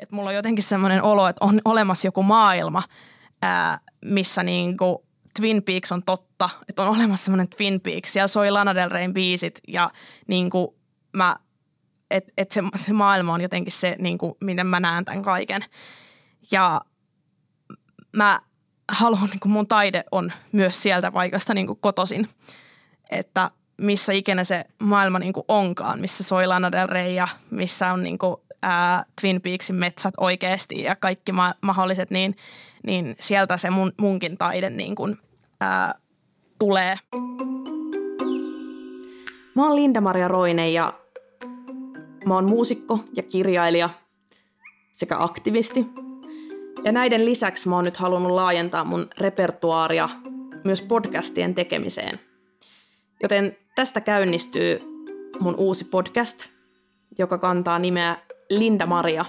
että 0.00 0.16
mulla 0.16 0.28
on 0.28 0.36
jotenkin 0.36 0.64
semmoinen 0.64 1.02
olo, 1.02 1.28
että 1.28 1.44
on 1.44 1.60
olemassa 1.64 2.06
joku 2.06 2.22
maailma, 2.22 2.82
ää, 3.42 3.78
missä 4.04 4.42
niinku 4.42 5.06
Twin 5.40 5.62
Peaks 5.62 5.92
on 5.92 6.02
totta, 6.02 6.50
että 6.68 6.82
on 6.82 6.88
olemassa 6.88 7.24
semmoinen 7.24 7.48
Twin 7.48 7.80
Peaks. 7.80 8.16
ja 8.16 8.28
soi 8.28 8.50
Lana 8.50 8.74
Del 8.74 8.88
Reyn 8.88 9.14
biisit 9.14 9.60
ja 9.68 9.90
niinku 10.26 10.76
mä, 11.16 11.36
että 12.10 12.32
et 12.36 12.50
se, 12.50 12.62
se 12.74 12.92
maailma 12.92 13.34
on 13.34 13.40
jotenkin 13.40 13.72
se, 13.72 13.96
niinku, 13.98 14.36
miten 14.40 14.66
mä 14.66 14.80
näen 14.80 15.04
tämän 15.04 15.22
kaiken. 15.22 15.64
Ja 16.50 16.80
mä 18.16 18.40
haluan, 18.92 19.28
niin 19.30 19.40
kuin 19.40 19.52
mun 19.52 19.68
taide 19.68 20.04
on 20.12 20.32
myös 20.52 20.82
sieltä 20.82 21.12
paikasta 21.12 21.54
niin 21.54 21.66
kuin 21.66 21.78
kotosin, 21.80 22.28
että 23.10 23.50
missä 23.80 24.12
ikinä 24.12 24.44
se 24.44 24.64
maailma 24.78 25.18
niin 25.18 25.32
kuin 25.32 25.44
onkaan, 25.48 26.00
missä 26.00 26.24
soi 26.24 26.46
Lana 26.46 26.72
Del 26.72 26.88
Rey 26.88 27.12
ja 27.12 27.28
missä 27.50 27.92
on 27.92 28.02
niin 28.02 28.18
kuin, 28.18 28.36
ää, 28.62 29.04
Twin 29.20 29.40
Peaksin 29.40 29.76
metsät 29.76 30.14
oikeasti 30.18 30.82
ja 30.82 30.96
kaikki 30.96 31.32
ma- 31.32 31.54
mahdolliset, 31.60 32.10
niin, 32.10 32.36
niin 32.86 33.16
sieltä 33.20 33.56
se 33.56 33.70
mun, 33.70 33.92
munkin 34.00 34.38
taide 34.38 34.70
niin 34.70 34.94
kuin, 34.94 35.18
ää, 35.60 35.94
tulee. 36.58 36.96
Mä 39.54 39.62
oon 39.68 39.76
Linda-Maria 39.76 40.28
Roine 40.28 40.70
ja 40.70 40.92
mä 42.26 42.34
oon 42.34 42.44
muusikko 42.44 43.04
ja 43.16 43.22
kirjailija 43.22 43.90
sekä 44.92 45.16
aktivisti– 45.18 45.86
ja 46.84 46.92
näiden 46.92 47.24
lisäksi 47.24 47.68
mä 47.68 47.74
oon 47.74 47.84
nyt 47.84 47.96
halunnut 47.96 48.32
laajentaa 48.32 48.84
mun 48.84 49.08
repertuaaria 49.18 50.08
myös 50.64 50.82
podcastien 50.82 51.54
tekemiseen. 51.54 52.20
Joten 53.22 53.56
tästä 53.74 54.00
käynnistyy 54.00 54.80
mun 55.40 55.54
uusi 55.56 55.84
podcast, 55.84 56.48
joka 57.18 57.38
kantaa 57.38 57.78
nimeä 57.78 58.16
Linda 58.50 58.86
Maria. 58.86 59.24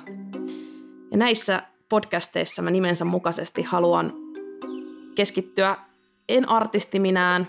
Ja 1.12 1.18
näissä 1.18 1.64
podcasteissa 1.90 2.62
mä 2.62 2.72
nimensä 2.72 3.06
mukaisesti 3.06 3.62
haluan 3.62 4.14
keskittyä 5.16 5.78
en 6.30 6.50
artistiminään 6.50 7.48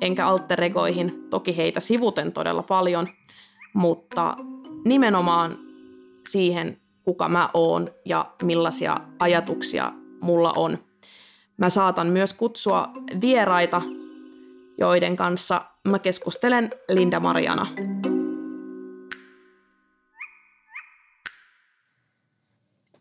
enkä 0.00 0.26
alteregoihin, 0.26 1.26
toki 1.30 1.56
heitä 1.56 1.80
sivuten 1.80 2.32
todella 2.32 2.62
paljon, 2.62 3.08
mutta 3.74 4.36
nimenomaan 4.84 5.58
siihen, 6.28 6.76
kuka 7.04 7.28
mä 7.28 7.48
oon 7.54 7.90
ja 8.04 8.30
millaisia 8.42 8.96
ajatuksia 9.18 9.92
mulla 10.20 10.52
on. 10.56 10.78
Mä 11.56 11.70
saatan 11.70 12.06
myös 12.06 12.34
kutsua 12.34 12.88
vieraita, 13.20 13.82
joiden 14.78 15.16
kanssa 15.16 15.64
mä 15.88 15.98
keskustelen 15.98 16.70
Linda 16.88 17.20
Mariana. 17.20 17.66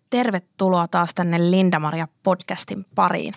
Tervetuloa 0.09 0.88
taas 0.88 1.13
tänne 1.13 1.52
Linda 1.52 1.79
Maria 1.79 2.07
podcastin 2.23 2.85
pariin. 2.95 3.33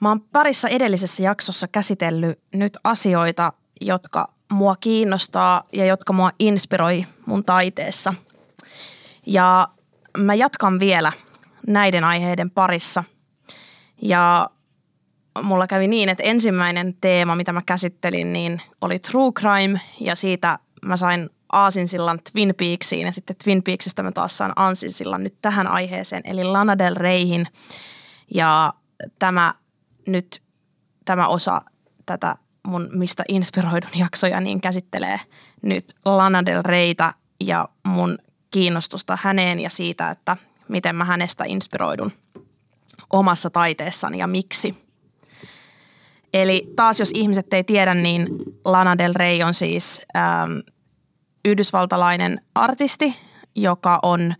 Mä 0.00 0.08
oon 0.08 0.20
parissa 0.20 0.68
edellisessä 0.68 1.22
jaksossa 1.22 1.68
käsitellyt 1.68 2.40
nyt 2.54 2.76
asioita, 2.84 3.52
jotka 3.80 4.32
mua 4.52 4.76
kiinnostaa 4.76 5.64
ja 5.72 5.86
jotka 5.86 6.12
mua 6.12 6.30
inspiroi 6.38 7.04
mun 7.26 7.44
taiteessa– 7.44 8.14
ja 9.28 9.68
mä 10.18 10.34
jatkan 10.34 10.80
vielä 10.80 11.12
näiden 11.66 12.04
aiheiden 12.04 12.50
parissa. 12.50 13.04
Ja 14.02 14.50
mulla 15.42 15.66
kävi 15.66 15.88
niin, 15.88 16.08
että 16.08 16.22
ensimmäinen 16.22 16.94
teema, 17.00 17.36
mitä 17.36 17.52
mä 17.52 17.62
käsittelin, 17.66 18.32
niin 18.32 18.62
oli 18.80 18.98
True 18.98 19.32
Crime 19.32 19.80
ja 20.00 20.16
siitä 20.16 20.58
mä 20.84 20.96
sain 20.96 21.30
aasinsillan 21.52 22.18
Twin 22.32 22.54
Peaksiin 22.56 23.06
ja 23.06 23.12
sitten 23.12 23.36
Twin 23.44 23.62
Peaksista 23.62 24.02
mä 24.02 24.12
taas 24.12 24.38
saan 24.38 24.52
aasinsillan 24.56 25.24
nyt 25.24 25.34
tähän 25.42 25.66
aiheeseen 25.66 26.22
eli 26.24 26.44
Lana 26.44 26.78
Del 26.78 26.94
Reyhin 26.96 27.46
ja 28.34 28.74
tämä 29.18 29.54
nyt 30.06 30.42
tämä 31.04 31.28
osa 31.28 31.62
tätä 32.06 32.36
mun 32.66 32.88
mistä 32.92 33.24
inspiroidun 33.28 33.98
jaksoja 34.04 34.40
niin 34.40 34.60
käsittelee 34.60 35.20
nyt 35.62 35.94
Lana 36.04 36.46
Del 36.46 36.62
Reytä 36.64 37.14
ja 37.44 37.68
mun 37.86 38.18
kiinnostusta 38.50 39.18
häneen 39.22 39.60
ja 39.60 39.70
siitä, 39.70 40.10
että 40.10 40.36
miten 40.68 40.96
mä 40.96 41.04
hänestä 41.04 41.44
inspiroidun 41.44 42.12
omassa 43.12 43.50
taiteessani 43.50 44.18
ja 44.18 44.26
miksi. 44.26 44.88
Eli 46.34 46.72
taas 46.76 46.98
jos 46.98 47.10
ihmiset 47.14 47.54
ei 47.54 47.64
tiedä, 47.64 47.94
niin 47.94 48.28
Lana 48.64 48.98
Del 48.98 49.12
Rey 49.16 49.42
on 49.42 49.54
siis 49.54 50.00
ähm, 50.16 50.52
yhdysvaltalainen 51.44 52.40
artisti, 52.54 53.16
joka 53.54 53.98
on 54.02 54.34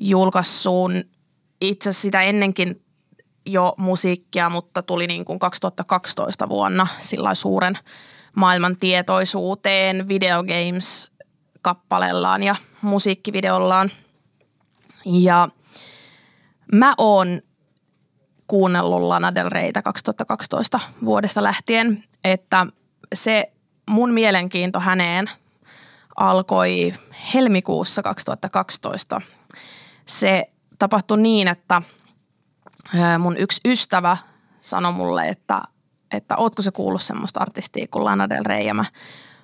julkaissut 0.00 0.92
itse 1.60 1.92
sitä 1.92 2.22
ennenkin 2.22 2.82
jo 3.46 3.74
musiikkia, 3.78 4.48
mutta 4.50 4.82
tuli 4.82 5.06
niin 5.06 5.24
kuin 5.24 5.38
2012 5.38 6.48
vuonna 6.48 6.86
sillä 7.00 7.34
suuren 7.34 7.78
maailman 8.36 8.76
tietoisuuteen 8.76 10.08
videogames 10.08 11.10
kappaleellaan 11.62 12.42
ja 12.42 12.56
musiikkivideollaan. 12.82 13.90
Ja 15.04 15.48
mä 16.74 16.94
oon 16.98 17.40
kuunnellut 18.46 19.02
Lana 19.02 19.34
Del 19.34 19.48
Reytä 19.50 19.82
2012 19.82 20.80
vuodesta 21.04 21.42
lähtien, 21.42 22.04
että 22.24 22.66
se 23.14 23.52
mun 23.90 24.12
mielenkiinto 24.12 24.80
häneen 24.80 25.30
alkoi 26.16 26.92
helmikuussa 27.34 28.02
2012. 28.02 29.20
Se 30.06 30.50
tapahtui 30.78 31.20
niin, 31.20 31.48
että 31.48 31.82
mun 33.18 33.36
yksi 33.36 33.60
ystävä 33.64 34.16
sanoi 34.60 34.92
mulle, 34.92 35.28
että, 35.28 35.62
että 36.12 36.36
ootko 36.36 36.62
se 36.62 36.70
kuullut 36.70 37.02
semmoista 37.02 37.40
artistia 37.40 37.86
kuin 37.90 38.04
Lana 38.04 38.28
Del 38.28 38.44
Rey 38.44 38.62
ja 38.62 38.74
mä 38.74 38.84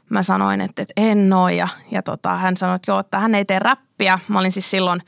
mä 0.09 0.23
sanoin, 0.23 0.61
että, 0.61 0.83
että 0.83 0.93
en 0.97 1.33
oo 1.33 1.49
ja, 1.49 1.69
ja 1.91 2.03
tota, 2.03 2.37
hän 2.37 2.57
sanoi, 2.57 2.77
että 2.77 2.93
joo, 2.93 3.01
että 3.01 3.19
hän 3.19 3.35
ei 3.35 3.45
tee 3.45 3.59
räppiä. 3.59 4.19
Mä 4.29 4.39
olin 4.39 4.53
siis 4.53 4.71
silloin 4.71 5.03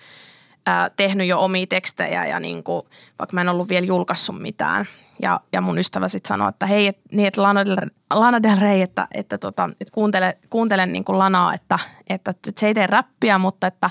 ää, 0.68 0.90
tehnyt 0.96 1.26
jo 1.26 1.40
omia 1.40 1.66
tekstejä 1.66 2.26
ja 2.26 2.40
niin 2.40 2.62
kuin, 2.62 2.82
vaikka 3.18 3.34
mä 3.34 3.40
en 3.40 3.48
ollut 3.48 3.68
vielä 3.68 3.86
julkaissut 3.86 4.42
mitään. 4.42 4.86
Ja, 5.22 5.40
ja 5.52 5.60
mun 5.60 5.78
ystävä 5.78 6.08
sitten 6.08 6.28
sanoi, 6.28 6.48
että 6.48 6.66
hei, 6.66 6.86
et, 6.86 6.98
niin, 7.12 7.28
että 7.28 7.42
Lana 7.42 7.66
Del, 7.66 7.76
Lana 8.10 8.42
Del 8.42 8.58
Rey, 8.60 8.82
että, 8.82 9.08
että, 9.14 9.38
tota, 9.38 9.70
että 9.80 9.92
kuuntele, 9.92 10.38
kuuntele 10.50 10.86
niin 10.86 11.04
kuin 11.04 11.18
Lanaa, 11.18 11.54
että, 11.54 11.78
että, 12.10 12.30
että 12.30 12.60
se 12.60 12.66
ei 12.66 12.74
tee 12.74 12.86
räppiä, 12.86 13.38
mutta 13.38 13.66
että, 13.66 13.90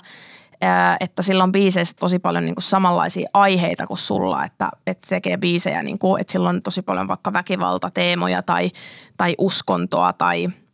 että 1.00 1.22
sillä 1.22 1.44
on 1.44 1.52
biiseissä 1.52 1.98
tosi 2.00 2.20
paljon 2.20 2.46
niin 2.46 2.56
kuin 2.56 2.64
samanlaisia 2.64 3.30
aiheita 3.34 3.88
kuin 3.88 3.98
sulla, 3.98 4.46
että, 4.46 4.70
että 4.88 5.08
se 5.08 5.16
tekee 5.16 5.38
biisejä, 5.38 5.84
niin 5.84 6.00
kuin, 6.00 6.22
että 6.22 6.32
sillä 6.32 6.50
on 6.50 6.62
tosi 6.62 6.82
paljon 6.82 7.08
vaikka 7.08 7.34
väkivaltateemoja 7.34 8.42
tai, 8.42 8.72
tai 9.18 9.36
uskontoa 9.38 10.14
tai– 10.14 10.48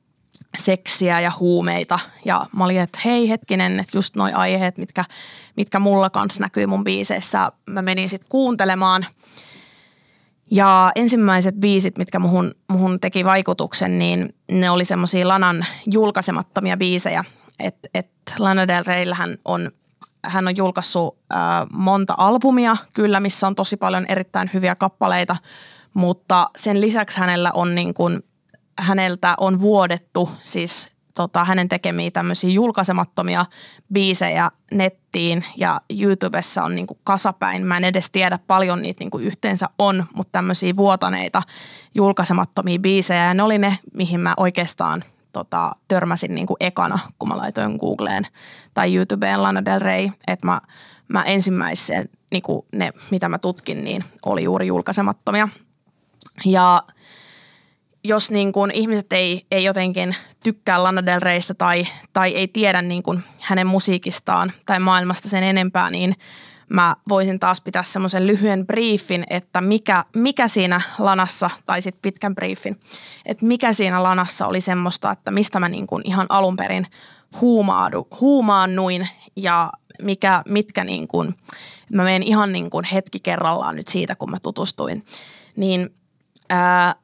seksiä 0.57 1.19
ja 1.19 1.31
huumeita. 1.39 1.99
Ja 2.25 2.45
mä 2.55 2.63
olin, 2.63 2.79
että 2.79 2.99
hei 3.05 3.29
hetkinen, 3.29 3.79
että 3.79 3.97
just 3.97 4.15
noi 4.15 4.33
aiheet, 4.33 4.77
mitkä, 4.77 5.05
mitkä 5.57 5.79
mulla 5.79 6.09
kanssa 6.09 6.43
näkyy 6.43 6.65
mun 6.65 6.83
biiseissä. 6.83 7.51
Mä 7.69 7.81
menin 7.81 8.09
sitten 8.09 8.29
kuuntelemaan. 8.29 9.05
Ja 10.51 10.91
ensimmäiset 10.95 11.55
biisit, 11.55 11.97
mitkä 11.97 12.19
muhun, 12.19 12.55
muhun 12.69 12.99
teki 12.99 13.25
vaikutuksen, 13.25 13.99
niin 13.99 14.35
ne 14.51 14.69
oli 14.69 14.85
semmoisia 14.85 15.27
Lanan 15.27 15.65
julkaisemattomia 15.91 16.77
biisejä. 16.77 17.23
Että 17.59 17.89
et 17.93 18.09
Lana 18.39 18.67
Del 18.67 18.83
Reyllähän 18.87 19.37
on, 19.45 19.71
hän 20.25 20.47
on 20.47 20.57
julkaissut 20.57 21.17
äh, 21.33 21.39
monta 21.73 22.13
albumia 22.17 22.77
kyllä, 22.93 23.19
missä 23.19 23.47
on 23.47 23.55
tosi 23.55 23.77
paljon 23.77 24.05
erittäin 24.09 24.49
hyviä 24.53 24.75
kappaleita, 24.75 25.35
mutta 25.93 26.49
sen 26.55 26.81
lisäksi 26.81 27.19
hänellä 27.19 27.51
on 27.53 27.75
niin 27.75 27.93
kuin– 27.93 28.23
häneltä 28.79 29.35
on 29.39 29.61
vuodettu 29.61 30.29
siis 30.39 30.93
tota, 31.13 31.45
hänen 31.45 31.69
tekemiä 31.69 32.11
tämmöisiä 32.11 32.49
julkaisemattomia 32.49 33.45
biisejä 33.93 34.51
nettiin 34.71 35.45
ja 35.57 35.81
YouTubessa 36.01 36.63
on 36.63 36.75
niinku 36.75 36.99
kasapäin. 37.03 37.65
Mä 37.65 37.77
en 37.77 37.83
edes 37.83 38.11
tiedä 38.11 38.39
paljon 38.47 38.81
niitä 38.81 39.03
niinku 39.03 39.19
yhteensä 39.19 39.69
on, 39.79 40.05
mutta 40.15 40.31
tämmöisiä 40.31 40.75
vuotaneita 40.75 41.41
julkaisemattomia 41.95 42.79
biisejä 42.79 43.25
ja 43.25 43.33
ne 43.33 43.43
oli 43.43 43.57
ne, 43.57 43.77
mihin 43.93 44.19
mä 44.19 44.33
oikeastaan 44.37 45.03
tota, 45.33 45.71
törmäsin 45.87 46.35
niinku 46.35 46.55
ekana, 46.59 46.99
kun 47.19 47.29
mä 47.29 47.37
laitoin 47.37 47.75
Googleen 47.75 48.27
tai 48.73 48.95
YouTubeen 48.95 49.43
Lana 49.43 49.65
Del 49.65 49.79
Rey, 49.79 50.09
että 50.27 50.47
mä, 50.47 50.61
mä 51.07 51.23
ensimmäisen, 51.23 52.09
niinku 52.31 52.65
ne 52.75 52.93
mitä 53.11 53.29
mä 53.29 53.37
tutkin, 53.37 53.83
niin 53.83 54.03
oli 54.25 54.43
juuri 54.43 54.67
julkaisemattomia. 54.67 55.49
Ja 56.45 56.83
jos 58.03 58.31
niin 58.31 58.51
kuin 58.51 58.71
ihmiset 58.71 59.13
ei, 59.13 59.45
ei 59.51 59.63
jotenkin 59.63 60.15
tykkää 60.43 60.83
Lana 60.83 61.05
Del 61.05 61.19
Reystä 61.19 61.53
tai, 61.53 61.87
tai 62.13 62.35
ei 62.35 62.47
tiedä 62.47 62.81
niin 62.81 63.03
kuin 63.03 63.23
hänen 63.39 63.67
musiikistaan 63.67 64.51
tai 64.65 64.79
maailmasta 64.79 65.29
sen 65.29 65.43
enempää, 65.43 65.89
niin 65.89 66.15
mä 66.69 66.95
voisin 67.09 67.39
taas 67.39 67.61
pitää 67.61 67.83
semmoisen 67.83 68.27
lyhyen 68.27 68.67
briefin, 68.67 69.23
että 69.29 69.61
mikä, 69.61 70.05
mikä 70.15 70.47
siinä 70.47 70.81
lanassa, 70.99 71.49
tai 71.65 71.81
sitten 71.81 72.01
pitkän 72.01 72.35
briefin, 72.35 72.79
että 73.25 73.45
mikä 73.45 73.73
siinä 73.73 74.03
lanassa 74.03 74.47
oli 74.47 74.61
semmoista, 74.61 75.11
että 75.11 75.31
mistä 75.31 75.59
mä 75.59 75.69
niin 75.69 75.87
kuin 75.87 76.01
ihan 76.05 76.25
alun 76.29 76.55
perin 76.55 76.87
huumaadu, 77.41 78.07
huumaannuin 78.21 79.07
ja 79.35 79.71
mikä, 80.01 80.43
mitkä 80.49 80.83
niin 80.83 81.07
kuin, 81.07 81.35
mä 81.93 82.03
menen 82.03 82.23
ihan 82.23 82.53
niin 82.53 82.69
kuin 82.69 82.85
hetki 82.85 83.19
kerrallaan 83.19 83.75
nyt 83.75 83.87
siitä, 83.87 84.15
kun 84.15 84.31
mä 84.31 84.39
tutustuin, 84.39 85.05
niin 85.55 85.95
ää, 86.49 86.95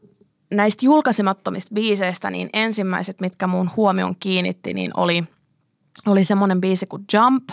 näistä 0.51 0.85
julkaisemattomista 0.85 1.73
biiseistä, 1.73 2.29
niin 2.29 2.49
ensimmäiset, 2.53 3.21
mitkä 3.21 3.47
mun 3.47 3.69
huomion 3.75 4.15
kiinnitti, 4.19 4.73
niin 4.73 4.91
oli, 4.97 5.23
oli 6.05 6.25
semmoinen 6.25 6.61
biisi 6.61 6.85
kuin 6.85 7.05
Jump. 7.13 7.49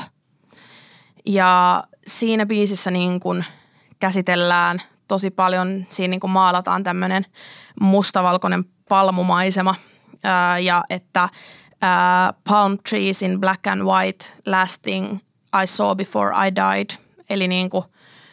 Ja 1.27 1.85
siinä 2.07 2.47
biisissä 2.47 2.91
niin 2.91 3.21
kuin 3.21 3.45
käsitellään 4.01 4.83
tosi 5.09 5.31
paljon, 5.31 5.85
siinä 5.91 6.11
niin 6.11 6.21
kuin 6.21 6.31
maalataan 6.31 6.83
tämmöinen 6.83 7.27
mustavalkoinen 7.81 8.65
palmumaisema 8.89 9.75
ää, 10.23 10.59
ja 10.59 10.85
että 10.91 11.29
ää, 11.81 12.33
palm 12.49 12.79
trees 12.89 13.23
in 13.23 13.41
black 13.41 13.67
and 13.67 13.83
white, 13.83 14.27
last 14.47 14.83
thing 14.83 15.19
I 15.63 15.67
saw 15.67 15.97
before 15.97 16.47
I 16.47 16.55
died. 16.55 16.99
Eli 17.31 17.49
niin 17.49 17.71
kuin, 17.71 17.85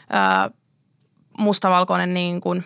ää, 0.10 0.50
mustavalkoinen 1.38 2.14
niin 2.14 2.42
kuin, 2.42 2.64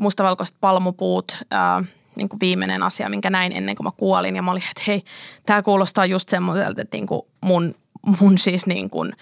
mustavalkoiset 0.00 0.56
palmupuut, 0.60 1.38
ää, 1.50 1.84
niin 2.16 2.28
kuin 2.28 2.40
viimeinen 2.40 2.82
asia, 2.82 3.08
minkä 3.08 3.30
näin 3.30 3.52
ennen 3.52 3.76
kuin 3.76 3.84
mä 3.84 3.90
kuolin. 3.96 4.36
Ja 4.36 4.42
mä 4.42 4.50
olin, 4.50 4.62
että 4.70 4.82
hei, 4.86 5.02
tämä 5.46 5.62
kuulostaa 5.62 6.06
just 6.06 6.28
semmoiselta, 6.28 6.82
että 6.82 6.96
niin 6.96 7.06
kuin 7.06 7.22
mun, 7.44 7.74
mun 8.20 8.38
siis 8.38 8.66
niin 8.66 8.90
kuin, 8.90 9.12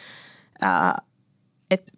ää, 0.61 0.99
että 1.71 1.93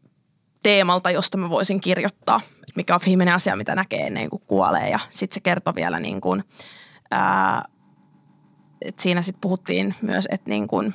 teemalta, 0.62 1.10
josta 1.10 1.38
mä 1.38 1.50
voisin 1.50 1.80
kirjoittaa, 1.80 2.40
mikä 2.76 2.94
on 2.94 3.00
viimeinen 3.06 3.34
asia, 3.34 3.56
mitä 3.56 3.74
näkee 3.74 4.06
ennen 4.06 4.30
kuin 4.30 4.42
kuolee. 4.46 4.90
Ja 4.90 4.98
sitten 5.10 5.34
se 5.34 5.40
kertoi 5.40 5.74
vielä 5.74 6.00
niin 6.00 6.20
kuin, 6.20 6.44
ää, 7.10 7.64
että 8.82 9.02
siinä 9.02 9.22
sitten 9.22 9.40
puhuttiin 9.40 9.94
myös, 10.02 10.28
että 10.30 10.50
niin 10.50 10.68
kuin, 10.68 10.94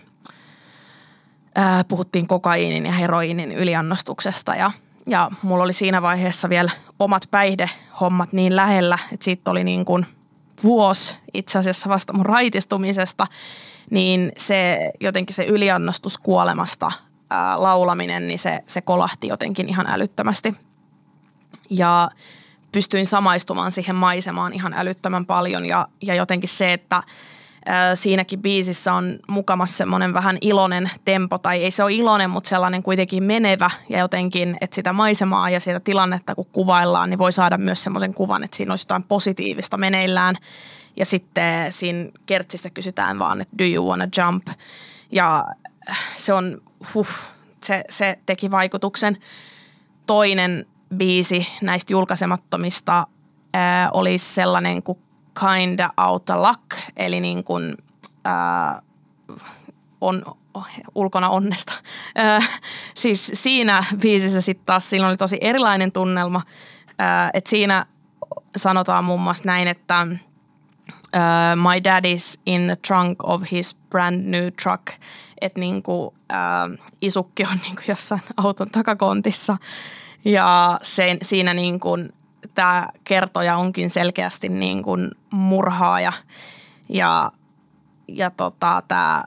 ää, 1.56 1.84
puhuttiin 1.84 2.28
kokaiinin 2.28 2.86
ja 2.86 2.92
heroiinin 2.92 3.52
yliannostuksesta 3.52 4.56
ja, 4.56 4.72
ja 5.08 5.32
mulla 5.42 5.64
oli 5.64 5.74
siinä 5.74 6.02
vaiheessa 6.02 6.50
vielä 6.50 6.72
omat 7.00 7.28
päihdehommat 7.32 8.34
niin 8.34 8.56
lähellä, 8.56 9.00
että 9.12 9.24
siitä 9.24 9.52
oli 9.52 9.64
niin 9.64 9.86
kuin 9.86 10.06
vuosi 10.64 11.18
itse 11.34 11.60
asiassa 11.60 11.90
vasta 11.90 12.14
mun 12.14 12.26
raitistumisesta, 12.26 13.28
niin 13.92 14.32
se 14.38 14.92
jotenkin 15.00 15.36
se 15.36 15.46
yliannostus 15.46 16.18
kuolemasta 16.18 16.92
ää, 17.30 17.62
laulaminen, 17.62 18.28
niin 18.28 18.40
se, 18.40 18.64
se 18.68 18.82
kolahti 18.82 19.28
jotenkin 19.28 19.70
ihan 19.70 19.88
älyttömästi. 19.88 20.56
Ja 21.70 22.10
pystyin 22.72 23.06
samaistumaan 23.06 23.72
siihen 23.72 23.96
maisemaan 23.96 24.54
ihan 24.54 24.74
älyttömän 24.74 25.26
paljon 25.26 25.66
ja, 25.66 25.88
ja 26.02 26.16
jotenkin 26.16 26.50
se, 26.50 26.74
että 26.74 27.04
siinäkin 27.94 28.42
biisissä 28.42 28.94
on 28.94 29.20
mukamassa 29.30 29.78
semmoinen 29.78 30.14
vähän 30.14 30.38
iloinen 30.42 30.90
tempo, 31.06 31.38
tai 31.38 31.64
ei 31.64 31.72
se 31.72 31.84
ole 31.84 31.94
iloinen, 31.94 32.30
mutta 32.30 32.50
sellainen 32.50 32.84
kuitenkin 32.84 33.24
menevä 33.24 33.70
ja 33.90 34.00
jotenkin, 34.00 34.58
että 34.62 34.76
sitä 34.76 34.94
maisemaa 34.94 35.50
ja 35.50 35.60
sitä 35.60 35.80
tilannetta 35.80 36.36
kun 36.36 36.46
kuvaillaan, 36.52 37.10
niin 37.10 37.18
voi 37.18 37.32
saada 37.32 37.58
myös 37.58 37.84
semmoisen 37.84 38.14
kuvan, 38.14 38.44
että 38.44 38.58
siinä 38.58 38.72
olisi 38.72 38.86
jotain 38.86 39.04
positiivista 39.04 39.78
meneillään. 39.78 40.36
Ja 40.98 41.06
sitten 41.06 41.72
siinä 41.72 42.10
kertsissä 42.26 42.70
kysytään 42.70 43.20
vaan, 43.20 43.42
että 43.42 43.58
do 43.58 43.64
you 43.64 43.90
wanna 43.90 44.08
jump? 44.18 44.48
Ja 45.12 45.46
se 46.16 46.34
on, 46.34 46.62
huh, 46.94 47.10
se, 47.64 47.84
se 47.90 48.20
teki 48.26 48.52
vaikutuksen. 48.52 49.18
Toinen 50.06 50.66
biisi 50.96 51.48
näistä 51.62 51.94
julkaisemattomista 51.94 53.08
ää, 53.54 53.90
oli 53.92 54.18
sellainen 54.18 54.84
kuin 54.84 54.98
Kinda 55.40 55.90
Out 56.08 56.30
of 56.30 56.36
Luck, 56.36 56.92
eli 56.98 57.20
niin 57.20 57.44
kuin, 57.44 57.78
ää, 58.26 58.82
on, 60.02 60.24
ulkona 60.96 61.30
onnesta. 61.30 61.74
Ää, 62.16 62.42
siis 62.94 63.32
siinä 63.34 63.84
biisissä 64.02 64.42
sitten 64.42 64.66
taas 64.66 64.90
siinä 64.90 65.08
oli 65.08 65.18
tosi 65.18 65.38
erilainen 65.42 65.92
tunnelma, 65.92 66.42
että 67.34 67.50
siinä 67.50 67.86
sanotaan 68.58 69.04
muun 69.04 69.22
muassa 69.22 69.44
näin, 69.46 69.68
että 69.68 70.08
uh, 71.16 71.56
my 71.56 71.80
daddy's 71.80 72.40
in 72.46 72.68
the 72.68 72.76
trunk 72.76 73.24
of 73.24 73.42
his 73.52 73.76
brand 73.90 74.26
new 74.26 74.48
truck, 74.64 74.88
että 75.42 75.60
niinku, 75.60 76.06
uh, 76.06 76.78
isukki 77.02 77.44
on 77.44 77.58
niinku 77.64 77.82
jossain 77.88 78.22
auton 78.38 78.70
takakontissa. 78.72 79.58
Ja 80.26 80.80
sen, 80.84 81.18
siinä 81.22 81.54
niinku, 81.54 81.98
tämä 82.56 82.88
kertoja 83.04 83.58
onkin 83.58 83.90
selkeästi 83.90 84.50
niin 84.50 84.84
kuin 84.84 85.12
murhaaja. 85.32 86.14
Ja, 86.90 87.32
ja 88.08 88.30
tota, 88.30 88.84
tämä 88.88 89.24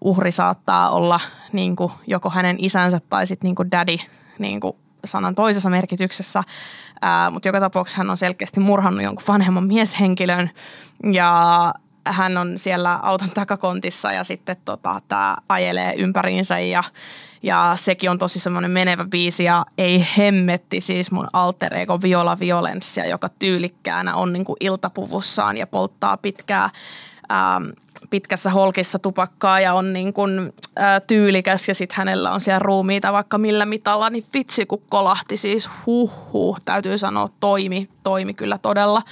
uhri 0.00 0.30
saattaa 0.30 0.90
olla 0.90 1.20
niin 1.52 1.76
kuin 1.76 1.92
joko 2.06 2.30
hänen 2.30 2.56
isänsä 2.58 3.00
tai 3.00 3.26
sitten 3.26 3.48
niin 3.48 3.54
kuin 3.54 3.70
daddy 3.70 3.96
niin 4.38 4.60
kuin 4.60 4.76
sanan 5.04 5.34
toisessa 5.34 5.70
merkityksessä, 5.70 6.42
mutta 7.30 7.48
joka 7.48 7.60
tapauksessa 7.60 7.98
hän 7.98 8.10
on 8.10 8.16
selkeästi 8.16 8.60
murhannut 8.60 9.02
jonkun 9.02 9.24
vanhemman 9.28 9.64
mieshenkilön. 9.64 10.50
Ja 11.12 11.74
hän 12.06 12.36
on 12.36 12.58
siellä 12.58 12.98
auton 13.02 13.30
takakontissa 13.30 14.12
ja 14.12 14.24
sitten 14.24 14.56
tota, 14.64 15.00
tämä 15.08 15.36
ajelee 15.48 15.94
ympäriinsä 15.96 16.58
ja 16.58 16.84
ja 17.42 17.72
sekin 17.74 18.10
on 18.10 18.18
tosi 18.18 18.38
semmoinen 18.38 18.70
menevä 18.70 19.04
biisi 19.04 19.44
ja 19.44 19.66
ei 19.78 20.06
hemmetti 20.18 20.80
siis 20.80 21.10
mun 21.10 21.26
alter 21.32 21.74
ego 21.74 22.02
Viola 22.02 22.38
Violenssia, 22.38 23.06
joka 23.06 23.28
tyylikkäänä 23.28 24.14
on 24.14 24.32
niin 24.32 24.44
kuin 24.44 24.56
iltapuvussaan 24.60 25.56
ja 25.56 25.66
polttaa 25.66 26.16
pitkää 26.16 26.70
ähm, 27.32 27.64
pitkässä 28.10 28.50
holkissa 28.50 28.98
tupakkaa 28.98 29.60
ja 29.60 29.74
on 29.74 29.92
niin 29.92 30.12
kuin, 30.12 30.52
ää, 30.76 31.00
tyylikäs 31.00 31.68
ja 31.68 31.74
sitten 31.74 31.96
hänellä 31.96 32.30
on 32.30 32.40
siellä 32.40 32.58
ruumiita 32.58 33.12
vaikka 33.12 33.38
millä 33.38 33.66
mitalla, 33.66 34.10
niin 34.10 34.24
vitsi 34.34 34.66
kun 34.66 34.82
kolahti 34.88 35.36
siis 35.36 35.70
huh 35.86 36.32
huh, 36.32 36.60
täytyy 36.64 36.98
sanoa 36.98 37.28
toimi, 37.40 37.88
toimi 38.02 38.34
kyllä 38.34 38.58
todella. 38.58 39.02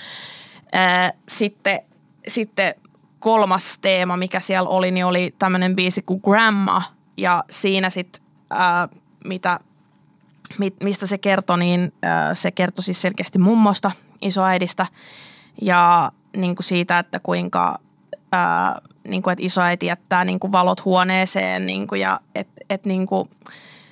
Ää, 0.73 1.12
sitten, 1.29 1.81
sitten 2.29 2.75
kolmas 3.22 3.78
teema, 3.78 4.16
mikä 4.16 4.40
siellä 4.40 4.69
oli, 4.69 4.90
niin 4.90 5.06
oli 5.06 5.34
tämmöinen 5.38 5.76
biisi 5.76 6.02
kuin 6.02 6.20
Grandma. 6.24 6.82
Ja 7.16 7.44
siinä 7.50 7.90
sitten 7.90 8.22
mitä, 9.24 9.60
mit, 10.58 10.74
mistä 10.82 11.06
se 11.06 11.19
kertoi, 11.19 11.58
niin 11.58 11.92
ää, 12.02 12.34
se 12.34 12.50
kertoi 12.50 12.82
siis 12.82 13.02
selkeästi 13.02 13.38
mummosta, 13.38 13.90
isoäidistä. 14.22 14.86
Ja 15.62 16.12
niin 16.36 16.56
kuin 16.56 16.64
siitä, 16.64 16.98
että 16.98 17.20
kuinka 17.20 17.78
ää, 18.32 18.80
niin 19.08 19.22
kuin, 19.22 19.32
että 19.32 19.46
isoäiti 19.46 19.86
jättää 19.86 20.24
niin 20.24 20.40
kuin 20.40 20.52
valot 20.52 20.84
huoneeseen 20.84 21.66
niin 21.66 21.86
kuin, 21.86 22.00
ja 22.00 22.20
että 22.34 22.62
et, 22.70 22.86
niin 22.86 23.06
kuin, 23.06 23.30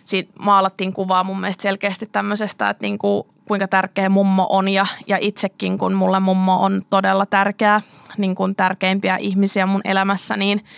siitä 0.05 0.33
maalattiin 0.43 0.93
kuvaa 0.93 1.25
mun 1.25 1.41
mielestä 1.41 1.63
selkeästi 1.63 2.07
tämmöisestä, 2.07 2.71
että 2.71 2.87
niin 2.87 2.99
kuin, 2.99 3.25
kuinka 3.49 3.69
tärkeä 3.69 4.09
mummo 4.09 4.47
on 4.51 4.69
ja, 4.69 4.87
ja 5.07 5.19
itsekin, 5.21 5.79
kun 5.79 5.93
mulle 5.93 6.21
mummo 6.21 6.63
on 6.63 6.83
todella 6.91 7.27
tärkeä, 7.27 7.81
niin 8.19 8.35
kuin 8.35 8.57
tärkeimpiä 8.57 9.17
ihmisiä 9.17 9.67
mun 9.67 9.81
elämässä, 9.85 10.37
niin– 10.37 10.61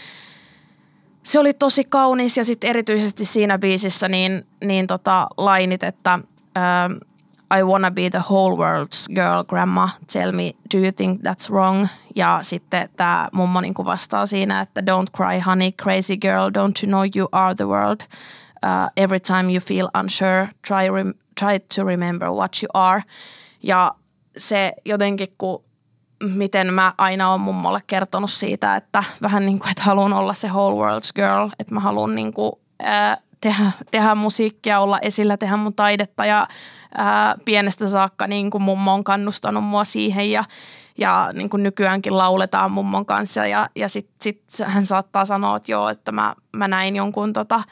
se 1.23 1.39
oli 1.39 1.55
tosi 1.55 1.85
kaunis 1.85 2.37
ja 2.37 2.45
sitten 2.45 2.71
erityisesti 2.71 3.25
siinä 3.25 3.59
biisissä 3.59 4.09
niin, 4.09 4.47
niin 4.65 4.87
tota, 4.87 5.27
lainit, 5.37 5.83
että 5.83 6.19
uh, 6.59 7.13
I 7.59 7.63
wanna 7.63 7.91
be 7.91 8.11
the 8.11 8.23
whole 8.31 8.57
world's 8.57 9.15
girl, 9.15 9.45
grandma, 9.45 9.89
tell 10.13 10.33
me, 10.33 10.53
do 10.75 10.79
you 10.79 10.93
think 10.97 11.21
that's 11.21 11.51
wrong? 11.51 11.87
Ja 12.17 12.39
sitten 12.43 12.89
tämä 12.97 13.29
mummo 13.33 13.61
niin 13.61 13.75
vastaa 13.85 14.27
siinä, 14.27 14.61
että 14.61 14.81
don't 14.81 15.11
cry 15.17 15.41
honey, 15.47 15.73
crazy 15.73 16.17
girl, 16.17 16.49
don't 16.49 16.83
you 16.83 16.89
know 16.89 17.05
you 17.17 17.29
are 17.33 17.55
the 17.55 17.65
world? 17.65 18.01
Uh, 18.65 18.91
every 18.97 19.21
time 19.21 19.53
you 19.53 19.61
feel 19.61 19.89
unsure, 20.01 20.49
try, 20.69 20.89
rem- 20.89 21.19
try 21.41 21.59
to 21.77 21.85
remember 21.85 22.29
what 22.29 22.63
you 22.63 22.69
are. 22.75 23.03
Ja 23.63 23.95
se 24.37 24.73
jotenkin, 24.85 25.29
kun 25.39 25.65
miten 26.23 26.75
mä 26.75 26.93
aina 26.99 27.31
olen 27.31 27.41
mummolle 27.41 27.81
kertonut 27.87 28.31
siitä, 28.31 28.77
että 28.77 29.05
vähän 29.23 29.47
niin 29.47 29.59
kuin, 29.59 29.71
että 29.71 29.83
haluan 29.83 30.13
olla 30.13 30.35
se 30.35 30.49
whole 30.49 30.77
world's 30.77 31.11
girl, 31.15 31.49
että 31.59 31.75
mä 31.75 31.81
haluan 31.81 32.15
niin 32.15 32.33
kuin, 32.33 32.53
ää, 32.83 33.19
tehdä, 33.41 33.73
tehdä 33.91 34.15
musiikkia, 34.15 34.81
olla 34.81 34.99
esillä, 34.99 35.37
tehdä 35.37 35.57
mun 35.57 35.75
taidetta 35.75 36.25
ja 36.25 36.49
ää, 36.95 37.35
pienestä 37.45 37.89
saakka 37.89 38.27
niin 38.27 38.51
kuin 38.51 38.63
mummo 38.63 38.95
on 38.95 39.05
kannustanut 39.05 39.65
mua 39.65 39.85
siihen 39.85 40.31
ja, 40.31 40.45
ja 40.99 41.31
niin 41.33 41.51
kuin 41.51 41.63
nykyäänkin 41.63 42.19
lauletaan 42.19 42.71
mummon 42.71 43.07
kanssa 43.07 43.47
ja, 43.47 43.69
ja 43.77 43.89
sitten 43.89 44.15
sit 44.21 44.43
hän 44.65 44.87
saattaa 44.87 45.25
sanoa, 45.25 45.57
että 45.57 45.73
joo, 45.73 45.89
että 45.89 46.13
mä, 46.13 46.35
mä 46.57 46.69
näin 46.69 46.97
jonkun 46.97 47.33
tota, 47.33 47.63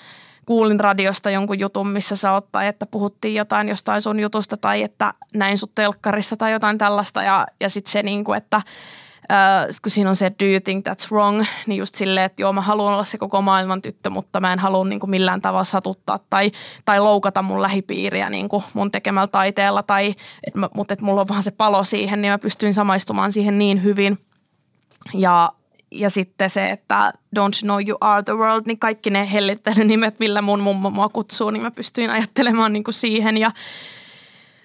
kuulin 0.51 0.81
radiosta 0.81 1.31
jonkun 1.31 1.59
jutun, 1.59 1.89
missä 1.89 2.17
sä 2.17 2.33
oot, 2.33 2.53
tai 2.53 2.67
että 2.67 2.87
puhuttiin 2.87 3.35
jotain 3.35 3.69
jostain 3.69 4.01
sun 4.01 4.21
jutusta, 4.21 4.57
tai 4.57 4.83
että 4.83 5.15
näin 5.35 5.59
sut 5.59 5.75
telkkarissa 5.75 6.37
tai 6.37 6.53
jotain 6.53 6.79
tällaista, 6.79 7.23
ja, 7.23 7.47
ja 7.61 7.69
sitten 7.69 7.93
se 7.93 8.03
niin 8.03 8.25
kuin, 8.25 8.37
että 8.37 8.57
äh, 8.57 9.67
kun 9.83 9.91
siinä 9.91 10.11
on 10.11 10.17
se 10.17 10.33
do 10.43 10.45
you 10.45 10.61
think 10.61 10.89
that's 10.89 11.11
wrong, 11.13 11.45
niin 11.67 11.79
just 11.79 11.95
silleen, 11.95 12.27
että 12.27 12.43
joo 12.43 12.53
mä 12.53 12.61
haluan 12.61 12.93
olla 12.93 13.05
se 13.05 13.19
koko 13.19 13.43
maailman 13.43 13.83
tyttö, 13.83 14.11
mutta 14.11 14.41
mä 14.41 14.53
en 14.53 14.59
halua 14.59 14.85
niin 14.85 15.01
kuin 15.01 15.11
millään 15.11 15.41
tavalla 15.41 15.65
satuttaa 15.65 16.19
tai, 16.31 16.51
tai 16.85 17.01
loukata 17.01 17.43
mun 17.43 17.63
lähipiiriä 17.63 18.31
niin 18.31 18.49
kuin 18.49 18.65
mun 18.75 18.91
tekemällä 18.91 19.29
taiteella, 19.29 19.83
tai 19.83 20.15
et 20.47 20.55
mä, 20.55 20.69
mutta 20.75 20.95
että 20.95 21.05
mulla 21.05 21.21
on 21.21 21.29
vaan 21.29 21.43
se 21.43 21.51
palo 21.51 21.85
siihen, 21.85 22.23
niin 22.23 22.33
mä 22.33 22.39
pystyin 22.39 22.75
samaistumaan 22.75 23.33
siihen 23.33 23.59
niin 23.59 23.83
hyvin. 23.83 24.19
Ja 25.15 25.53
ja 25.93 26.11
sitten 26.11 26.51
se, 26.51 26.71
että 26.71 27.13
Don't 27.37 27.63
Know 27.63 27.79
You 27.89 27.99
Are 28.01 28.23
The 28.23 28.33
World, 28.33 28.63
niin 28.67 28.79
kaikki 28.79 29.11
ne 29.11 29.33
hellittelynimet, 29.33 30.19
millä 30.19 30.43
mun 30.43 30.61
mummo 30.61 30.91
mua 30.91 31.09
kutsuu, 31.09 31.51
niin 31.51 31.63
mä 31.63 31.71
pystyin 31.71 32.11
ajattelemaan 32.11 32.73
niin 32.73 32.85
kuin 32.85 32.95
siihen 32.95 33.39
ja 33.39 33.51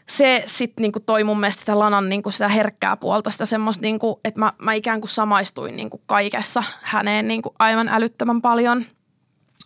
se 0.09 0.43
sitten 0.45 0.81
niinku 0.81 0.99
toi 0.99 1.23
mun 1.23 1.39
mielestä 1.39 1.59
sitä 1.59 1.79
Lanan 1.79 2.09
niinku 2.09 2.31
sitä 2.31 2.47
herkkää 2.47 2.97
puolta, 2.97 3.29
sitä 3.29 3.45
semmoista, 3.45 3.81
niinku, 3.81 4.19
että 4.25 4.39
mä, 4.39 4.53
mä 4.61 4.73
ikään 4.73 5.01
kuin 5.01 5.09
samaistuin 5.09 5.75
niinku 5.75 6.01
kaikessa 6.05 6.63
häneen 6.81 7.27
niinku 7.27 7.53
aivan 7.59 7.87
älyttömän 7.87 8.41
paljon. 8.41 8.85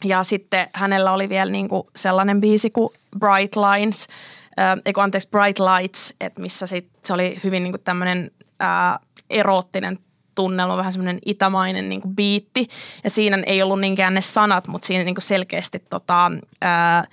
Ja 0.05 0.23
sitten 0.23 0.67
hänellä 0.73 1.11
oli 1.11 1.29
vielä 1.29 1.51
niinku 1.51 1.89
sellainen 1.95 2.41
biisi 2.41 2.69
kuin 2.69 2.93
Bright 3.19 3.55
Lines, 3.55 4.07
äh, 4.59 4.77
eikö 4.85 5.01
anteeksi 5.01 5.29
Bright 5.29 5.59
Lights, 5.59 6.13
että 6.21 6.41
missä 6.41 6.67
sit, 6.67 6.89
se 7.05 7.13
oli 7.13 7.39
hyvin 7.43 7.63
niinku 7.63 7.77
tämmöinen 7.77 8.31
äh, 8.61 8.99
eroottinen 9.29 9.99
tunnelma, 10.39 10.77
vähän 10.77 10.91
semmoinen 10.91 11.19
itämainen 11.25 11.89
niinku 11.89 12.07
biitti. 12.07 12.67
Ja 13.03 13.09
siinä 13.09 13.43
ei 13.45 13.61
ollut 13.61 13.79
niinkään 13.79 14.13
ne 14.13 14.21
sanat, 14.21 14.67
mutta 14.67 14.87
siinä 14.87 15.03
niinku 15.03 15.21
selkeästi 15.21 15.79
tota, 15.89 16.31
äh, 16.63 17.07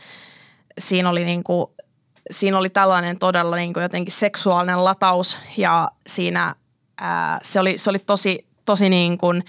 siinä 0.79 1.11
oli 1.11 1.25
niinku 1.25 1.75
siinä 2.31 2.59
oli 2.59 2.71
tällainen 2.71 3.19
todella 3.19 3.57
niin 3.57 3.73
kuin 3.73 3.83
jotenkin 3.83 4.13
seksuaalinen 4.13 4.85
lataus 4.85 5.39
ja 5.57 5.91
siinä 6.07 6.55
ää, 7.01 7.39
se, 7.43 7.61
oli, 7.61 7.79
se 7.79 7.91
oli 7.91 7.99
tosi, 7.99 8.47
tosi 8.65 8.89
niin 8.89 9.19
kuin, 9.19 9.45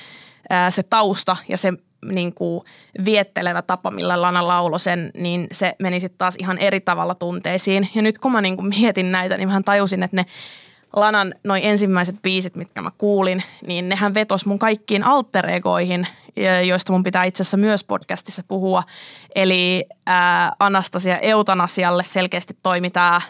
ää, 0.50 0.72
se 0.72 0.84
tausta 0.84 1.38
ja 1.50 1.58
se 1.58 1.74
niin 2.06 2.34
kuin 2.34 2.62
viettelevä 3.06 3.62
tapa, 3.62 3.92
millä 3.92 4.22
Lana 4.22 4.48
laulo 4.48 4.80
sen, 4.80 5.12
niin 5.18 5.48
se 5.52 5.74
meni 5.82 6.00
sitten 6.00 6.18
taas 6.18 6.36
ihan 6.40 6.58
eri 6.58 6.80
tavalla 6.80 7.16
tunteisiin. 7.16 7.90
Ja 7.96 8.02
nyt 8.02 8.18
kun 8.18 8.32
mä 8.32 8.42
niin 8.42 8.56
kuin 8.56 8.68
mietin 8.80 9.12
näitä, 9.12 9.38
niin 9.38 9.50
mä 9.50 9.62
tajusin, 9.66 10.04
että 10.04 10.16
ne 10.16 10.26
Lanan 10.96 11.36
noin 11.44 11.64
ensimmäiset 11.64 12.22
biisit, 12.22 12.56
mitkä 12.56 12.82
mä 12.82 12.92
kuulin, 12.98 13.44
niin 13.68 13.90
nehän 13.90 14.14
vetos 14.14 14.46
mun 14.46 14.60
kaikkiin 14.60 15.04
alter 15.04 15.50
egoihin, 15.50 16.08
joista 16.68 16.94
mun 16.94 17.04
pitää 17.04 17.24
itse 17.24 17.44
asiassa 17.44 17.58
myös 17.58 17.84
podcastissa 17.84 18.44
puhua. 18.48 18.84
Eli 19.36 19.86
ää, 20.06 20.52
Anastasia 20.60 21.18
Eutanasialle 21.20 22.04
selkeästi 22.04 22.58
toimi 22.64 22.90
tämä 22.90 23.22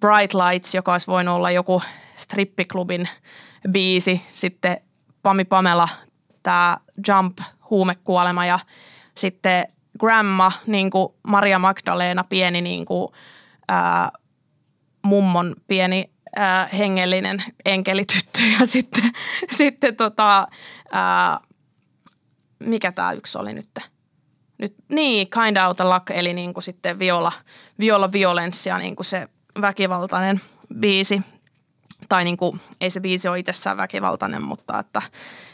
Bright 0.00 0.34
Lights, 0.34 0.74
joka 0.74 0.92
olisi 0.92 1.06
voinut 1.06 1.34
olla 1.34 1.50
joku 1.50 1.82
strippiklubin 2.16 3.08
biisi. 3.70 4.22
Sitten 4.28 4.76
Pami 5.22 5.44
Pamela, 5.44 5.88
tämä 6.42 6.76
Jump, 7.08 7.38
huumekuolema 7.70 8.46
ja 8.46 8.58
sitten 9.14 9.66
Grandma, 10.00 10.52
niin 10.66 10.90
kuin 10.90 11.14
Maria 11.26 11.58
Magdalena, 11.58 12.24
pieni 12.24 12.60
niin 12.60 12.84
kuin, 12.84 13.12
ää, 13.68 14.10
mummon 15.02 15.56
pieni 15.68 16.13
ää, 16.36 16.68
hengellinen 16.78 17.44
enkelityttö 17.64 18.40
ja 18.60 18.66
sitten, 18.74 19.10
sitten 19.50 19.96
tota, 19.96 20.46
ää, 20.92 21.40
mikä 22.58 22.92
tämä 22.92 23.12
yksi 23.12 23.38
oli 23.38 23.52
nyt? 23.52 23.68
nyt 24.58 24.74
niin, 24.88 25.30
kind 25.30 25.56
out 25.56 25.80
of 25.80 25.92
luck, 25.92 26.10
eli 26.10 26.32
niin 26.32 26.54
kuin 26.54 26.64
sitten 26.64 26.98
viola, 26.98 27.32
viola 27.78 28.12
violenssia, 28.12 28.78
niin 28.78 28.96
kuin 28.96 29.06
se 29.06 29.28
väkivaltainen 29.60 30.40
biisi. 30.78 31.20
Tai 32.08 32.24
niin 32.24 32.36
kuin, 32.36 32.60
ei 32.80 32.90
se 32.90 33.00
biisi 33.00 33.28
ole 33.28 33.38
itsessään 33.38 33.76
väkivaltainen, 33.76 34.44
mutta 34.44 34.78
että 34.78 35.02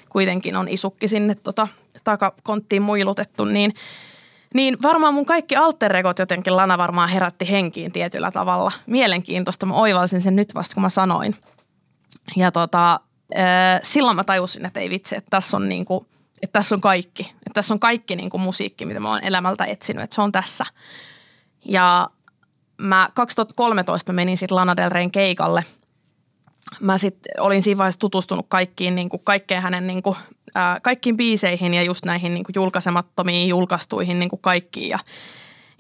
kuitenkin 0.09 0.57
on 0.57 0.69
isukki 0.69 1.09
sinne 1.09 1.35
tota, 1.35 1.69
takakonttiin 2.05 2.83
muilutettu, 2.83 3.45
niin– 3.45 3.75
niin 4.55 4.83
varmaan 4.83 5.15
mun 5.15 5.27
kaikki 5.27 5.57
alteregot 5.57 6.19
jotenkin 6.19 6.57
Lana 6.57 6.79
varmaan 6.79 7.09
herätti 7.09 7.51
henkiin 7.51 7.93
tietyllä 7.93 8.31
tavalla. 8.31 8.73
Mielenkiintoista, 8.87 9.67
mä 9.67 9.75
oivalsin 9.75 10.21
sen 10.21 10.37
nyt 10.37 10.55
vasta 10.55 10.75
kun 10.75 10.83
mä 10.83 10.89
sanoin. 10.89 11.37
Ja 12.37 12.53
tota, 12.53 13.01
silloin 13.83 14.17
mä 14.17 14.25
tajusin, 14.25 14.67
että 14.67 14.81
ei 14.81 14.91
vitsi, 14.91 15.17
että 15.17 15.31
tässä 15.31 15.57
on 15.57 15.69
niinku, 15.69 16.07
että 16.43 16.59
tässä 16.59 16.75
on 16.75 16.81
kaikki. 16.81 17.23
Että 17.23 17.55
tässä 17.55 17.75
on 17.75 17.81
kaikki 17.81 18.17
niinku 18.17 18.39
musiikki, 18.39 18.85
mitä 18.85 19.01
mä 19.01 19.11
oon 19.11 19.25
elämältä 19.25 19.65
etsinyt, 19.65 20.05
että 20.05 20.15
se 20.15 20.23
on 20.23 20.33
tässä. 20.33 20.65
Ja 21.65 22.11
mä 22.79 23.09
2013 23.15 24.13
menin 24.13 24.37
sitten 24.37 24.57
Lana 24.57 24.77
Del 24.77 24.91
Reyn 24.91 25.11
keikalle. 25.11 25.65
Mä 26.81 26.99
sitten 26.99 27.43
olin 27.43 27.63
siinä 27.63 27.79
vaiheessa 27.79 28.01
tutustunut 28.01 28.47
kaikkiin, 28.49 28.95
niinku, 28.95 29.19
kaikkeen 29.19 29.63
hänen 29.63 29.87
niinku, 29.87 30.17
ää, 30.55 30.81
kaikkiin 30.81 31.17
biiseihin 31.17 31.75
ja 31.75 31.83
just 31.83 32.05
näihin 32.05 32.35
niin 32.35 32.45
kuin 32.45 32.55
julkaisemattomiin 32.57 33.49
julkaistuihin 33.49 34.19
niin 34.19 34.29
kuin 34.29 34.41
kaikkiin. 34.43 34.89
Ja, 34.89 34.99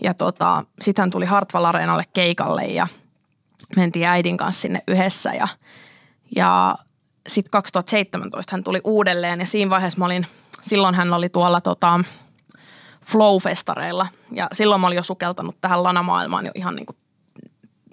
ja 0.02 0.14
tota, 0.14 0.64
sitten 0.80 1.02
hän 1.02 1.11
tuli 1.11 1.26
Hartwall 1.26 1.64
Areenalle 1.64 2.04
keikalle 2.12 2.64
ja 2.64 2.87
mentiin 3.76 4.06
äidin 4.06 4.37
kanssa 4.37 4.62
sinne 4.62 4.82
yhdessä. 4.88 5.30
Ja, 5.30 5.49
ja 6.37 6.76
sitten 7.28 7.50
2017 7.50 8.56
hän 8.56 8.64
tuli 8.64 8.80
uudelleen 8.85 9.40
ja 9.40 9.47
siinä 9.47 9.70
vaiheessa 9.70 9.99
mä 9.99 10.04
olin, 10.04 10.26
silloin 10.62 10.94
hän 10.94 11.14
oli 11.14 11.28
tuolla 11.28 11.61
tota, 11.61 12.00
Flow-festareilla. 13.04 14.06
Ja 14.32 14.49
silloin 14.52 14.80
mä 14.80 14.87
olin 14.87 14.97
jo 14.97 15.02
sukeltanut 15.02 15.56
tähän 15.61 15.82
lanamaailmaan 15.82 16.47
jo 16.47 16.52
ihan 16.54 16.76
niin 16.76 16.87
kuin, 16.87 16.97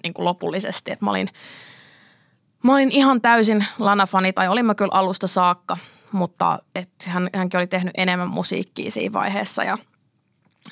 niin 0.02 0.14
kuin 0.14 0.24
lopullisesti, 0.24 0.92
että 0.92 1.04
mä 1.04 1.10
olin, 1.10 1.28
mä 2.62 2.74
olin 2.74 2.90
ihan 2.90 3.20
täysin 3.20 3.66
Lana-fani 3.78 4.32
tai 4.32 4.48
olin 4.48 4.66
mä 4.66 4.74
kyllä 4.74 4.92
alusta 4.92 5.26
saakka– 5.26 5.76
mutta 6.12 6.58
et 6.74 6.90
hän, 7.06 7.30
hänkin 7.34 7.58
oli 7.58 7.66
tehnyt 7.66 7.94
enemmän 7.96 8.28
musiikkia 8.28 8.90
siinä 8.90 9.12
vaiheessa. 9.12 9.64
Ja, 9.64 9.78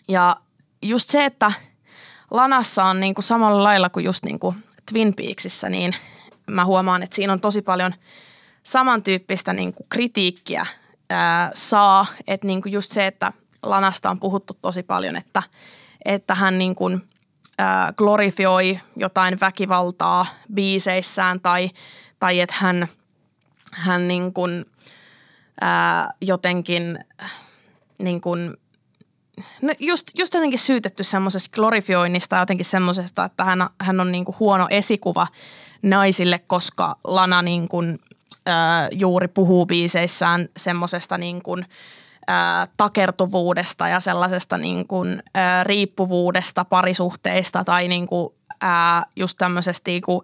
ja 0.09 0.37
just 0.83 1.11
se, 1.11 1.25
että 1.25 1.53
Lanassa 2.31 2.85
on 2.85 3.01
niin 3.01 3.15
kuin 3.15 3.25
samalla 3.25 3.63
lailla 3.63 3.91
kuin 3.91 4.05
just 4.05 4.25
niin 4.25 4.39
kuin 4.39 4.57
Twin 4.93 5.15
Peaksissä, 5.15 5.69
niin 5.69 5.95
mä 6.51 6.65
huomaan, 6.65 7.03
että 7.03 7.17
siinä 7.17 7.33
on 7.33 7.41
tosi 7.41 7.63
paljon 7.63 7.93
samantyyppistä 8.63 9.53
niin 9.53 9.75
kuin 9.75 9.87
kritiikkiä 9.89 10.67
ää, 11.11 11.51
saa. 11.55 12.07
Että 12.27 12.47
niin 12.47 12.63
kuin 12.63 12.73
just 12.73 12.93
se, 12.93 13.07
että 13.07 13.33
Lanasta 13.63 14.11
on 14.11 14.21
puhuttu 14.21 14.55
tosi 14.55 14.83
paljon, 14.83 15.17
että, 15.17 15.43
että 16.05 16.35
hän 16.35 16.59
niin 16.59 16.75
glorifioi 17.97 18.81
jotain 18.97 19.41
väkivaltaa 19.41 20.27
biiseissään 20.55 21.41
tai, 21.41 21.71
tai 22.19 22.41
että 22.41 22.55
hän, 22.59 22.89
hän 23.73 24.09
niin 24.09 24.33
kuin– 24.33 24.65
ää, 25.61 26.13
jotenkin 26.21 26.99
niin 27.99 28.21
kuin, 28.21 28.57
no 29.63 29.75
just, 29.79 30.07
just 30.15 30.35
jotenkin 30.35 30.59
syytetty 30.59 31.05
semmoisesta 31.05 31.55
glorifioinnista 31.55 32.37
jotenkin 32.37 32.67
semmoisesta, 32.67 33.25
että 33.25 33.45
hän, 33.45 33.67
hän 33.81 34.01
on 34.01 34.13
niin 34.13 34.25
kuin 34.25 34.37
huono 34.41 34.67
esikuva 34.71 35.27
naisille, 35.83 36.39
koska 36.39 36.97
Lana 37.05 37.43
niin 37.43 37.69
kuin, 37.69 37.99
ää, 38.47 38.89
juuri 38.93 39.29
puhuu 39.29 39.67
biiseissään 39.67 40.49
semmoisesta 40.57 41.19
niin 41.19 41.43
kuin, 41.43 41.67
ää, 42.29 42.69
takertuvuudesta 42.77 43.89
ja 43.89 44.01
sellaisesta 44.01 44.59
niin 44.59 44.87
kuin, 44.87 45.23
ää, 45.35 45.65
riippuvuudesta 45.65 46.65
parisuhteista 46.65 47.65
tai 47.65 47.89
niin 47.89 48.07
kuin, 48.07 48.35
ää, 48.61 49.03
just 49.17 49.39
tämmöisestä 49.39 49.91
niin 49.91 50.03
kuin, 50.03 50.21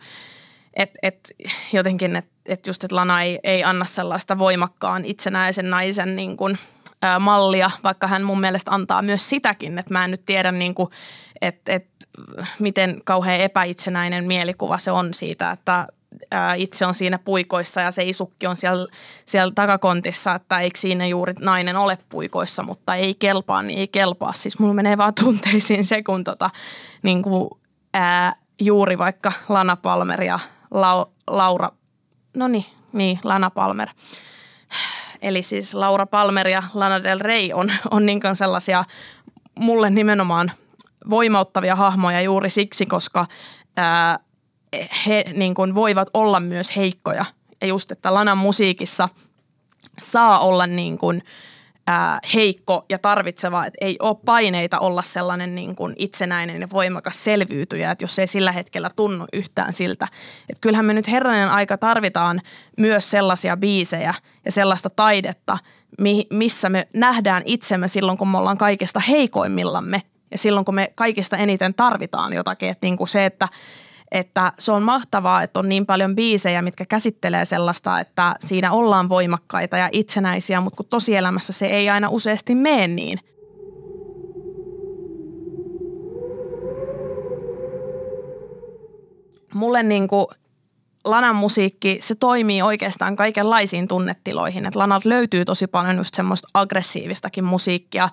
että 0.74 0.98
et 1.02 1.30
jotenkin, 1.72 2.16
että 2.16 2.32
et 2.46 2.66
just, 2.66 2.84
että 2.84 2.96
Lana 2.96 3.22
ei, 3.22 3.38
ei 3.42 3.64
anna 3.64 3.84
sellaista 3.84 4.38
voimakkaan 4.38 5.04
itsenäisen 5.04 5.70
naisen 5.70 6.16
niin 6.16 6.36
kuin, 6.36 6.58
ä, 7.04 7.18
mallia, 7.18 7.70
vaikka 7.84 8.06
hän 8.06 8.22
mun 8.22 8.40
mielestä 8.40 8.70
antaa 8.70 9.02
myös 9.02 9.28
sitäkin, 9.28 9.78
että 9.78 9.92
mä 9.92 10.04
en 10.04 10.10
nyt 10.10 10.26
tiedä 10.26 10.52
niin 10.52 10.74
että 11.40 11.72
et, 11.72 11.86
miten 12.58 13.00
kauhean 13.04 13.40
epäitsenäinen 13.40 14.24
mielikuva 14.24 14.78
se 14.78 14.90
on 14.90 15.14
siitä, 15.14 15.50
että 15.50 15.86
ä, 16.34 16.54
itse 16.54 16.86
on 16.86 16.94
siinä 16.94 17.18
puikoissa 17.18 17.80
ja 17.80 17.90
se 17.90 18.04
isukki 18.04 18.46
on 18.46 18.56
siellä, 18.56 18.86
siellä 19.24 19.52
takakontissa, 19.54 20.34
että 20.34 20.60
eikö 20.60 20.78
siinä 20.78 21.06
juuri 21.06 21.34
nainen 21.40 21.76
ole 21.76 21.98
puikoissa, 22.08 22.62
mutta 22.62 22.94
ei 22.94 23.14
kelpaa, 23.14 23.62
niin 23.62 23.78
ei 23.78 23.88
kelpaa. 23.88 24.32
Siis 24.32 24.58
mulla 24.58 24.74
menee 24.74 24.98
vaan 24.98 25.14
tunteisiin 25.14 25.84
se, 25.84 26.02
kun 26.02 26.24
tota, 26.24 26.50
niin 27.02 27.22
kuin, 27.22 27.50
ää, 27.94 28.36
juuri 28.60 28.98
vaikka 28.98 29.32
Lana 29.48 29.76
Palmer 29.76 30.22
ja 30.22 30.38
Lau, 30.70 31.04
Laura, 31.26 31.70
no 32.36 32.48
niin, 32.48 32.64
niin, 32.92 33.18
Lana 33.24 33.50
Palmer. 33.50 33.88
Eli 35.22 35.42
siis 35.42 35.74
Laura 35.74 36.06
Palmer 36.06 36.48
ja 36.48 36.62
Lana 36.74 37.02
Del 37.02 37.18
Rey 37.20 37.52
on, 37.54 37.72
on 37.90 38.06
niin 38.06 38.20
sellaisia 38.34 38.84
mulle 39.58 39.90
nimenomaan 39.90 40.52
voimauttavia 41.10 41.76
hahmoja 41.76 42.20
juuri 42.20 42.50
siksi, 42.50 42.86
koska 42.86 43.26
ää, 43.76 44.18
he 45.06 45.24
niin 45.32 45.54
kuin 45.54 45.74
voivat 45.74 46.08
olla 46.14 46.40
myös 46.40 46.76
heikkoja. 46.76 47.24
Ja 47.60 47.66
just, 47.66 47.92
että 47.92 48.14
Lanan 48.14 48.38
musiikissa 48.38 49.08
saa 49.98 50.40
olla 50.40 50.66
niin 50.66 50.98
kuin– 50.98 51.22
ää, 51.86 52.18
heikko 52.34 52.84
ja 52.88 52.98
tarvitseva, 52.98 53.66
että 53.66 53.78
ei 53.80 53.96
ole 54.00 54.16
paineita 54.24 54.78
olla 54.78 55.02
sellainen 55.02 55.54
niin 55.54 55.76
kuin 55.76 55.94
itsenäinen 55.98 56.60
ja 56.60 56.70
voimakas 56.70 57.24
selviytyjä, 57.24 57.90
että 57.90 58.04
jos 58.04 58.18
ei 58.18 58.26
sillä 58.26 58.52
hetkellä 58.52 58.90
tunnu 58.96 59.26
yhtään 59.32 59.72
siltä. 59.72 60.08
Että 60.48 60.60
kyllähän 60.60 60.84
me 60.84 60.94
nyt 60.94 61.08
herranen 61.08 61.50
aika 61.50 61.78
tarvitaan 61.78 62.40
myös 62.78 63.10
sellaisia 63.10 63.56
biisejä 63.56 64.14
ja 64.44 64.52
sellaista 64.52 64.90
taidetta, 64.90 65.58
missä 66.30 66.68
me 66.68 66.88
nähdään 66.94 67.42
itsemme 67.46 67.88
silloin, 67.88 68.18
kun 68.18 68.28
me 68.28 68.38
ollaan 68.38 68.58
kaikista 68.58 69.00
heikoimmillamme 69.00 70.02
ja 70.30 70.38
silloin, 70.38 70.64
kun 70.64 70.74
me 70.74 70.92
kaikista 70.94 71.36
eniten 71.36 71.74
tarvitaan 71.74 72.32
jotakin. 72.32 72.68
Että 72.68 72.86
niin 72.86 72.96
kuin 72.96 73.08
se, 73.08 73.26
että 73.26 73.48
että 74.12 74.52
se 74.58 74.72
on 74.72 74.82
mahtavaa, 74.82 75.42
että 75.42 75.60
on 75.60 75.68
niin 75.68 75.86
paljon 75.86 76.16
biisejä, 76.16 76.62
mitkä 76.62 76.84
käsittelee 76.86 77.44
sellaista, 77.44 78.00
että 78.00 78.34
siinä 78.40 78.72
ollaan 78.72 79.08
voimakkaita 79.08 79.76
ja 79.76 79.88
itsenäisiä, 79.92 80.60
mutta 80.60 80.76
kun 80.76 80.86
tosielämässä 80.86 81.52
se 81.52 81.66
ei 81.66 81.90
aina 81.90 82.08
useasti 82.08 82.54
mene 82.54 82.88
niin. 82.88 83.18
Mulle 89.54 89.82
niin 89.82 90.08
kuin 90.08 90.26
Lanan 91.04 91.36
musiikki, 91.36 91.98
se 92.00 92.14
toimii 92.14 92.62
oikeastaan 92.62 93.16
kaikenlaisiin 93.16 93.88
tunnetiloihin. 93.88 94.66
Et 94.66 94.76
Lanalta 94.76 95.08
löytyy 95.08 95.44
tosi 95.44 95.66
paljon 95.66 95.96
just 95.96 96.14
semmoista 96.14 96.48
aggressiivistakin 96.54 97.44
musiikkia. 97.44 98.08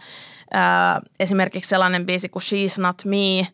Ää, 0.53 1.01
esimerkiksi 1.19 1.69
sellainen 1.69 2.05
biisi 2.05 2.29
kuin 2.29 2.43
She's 2.43 2.81
Not 2.81 3.05
Me, 3.05 3.47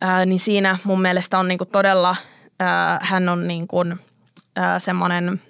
ää, 0.00 0.26
niin 0.26 0.38
siinä 0.38 0.78
mun 0.84 1.02
mielestä 1.02 1.38
on 1.38 1.48
niinku 1.48 1.64
todella, 1.64 2.16
ää, 2.60 2.98
hän 3.02 3.28
on 3.28 3.48
niinku, 3.48 3.84
semmoinen, 4.78 5.40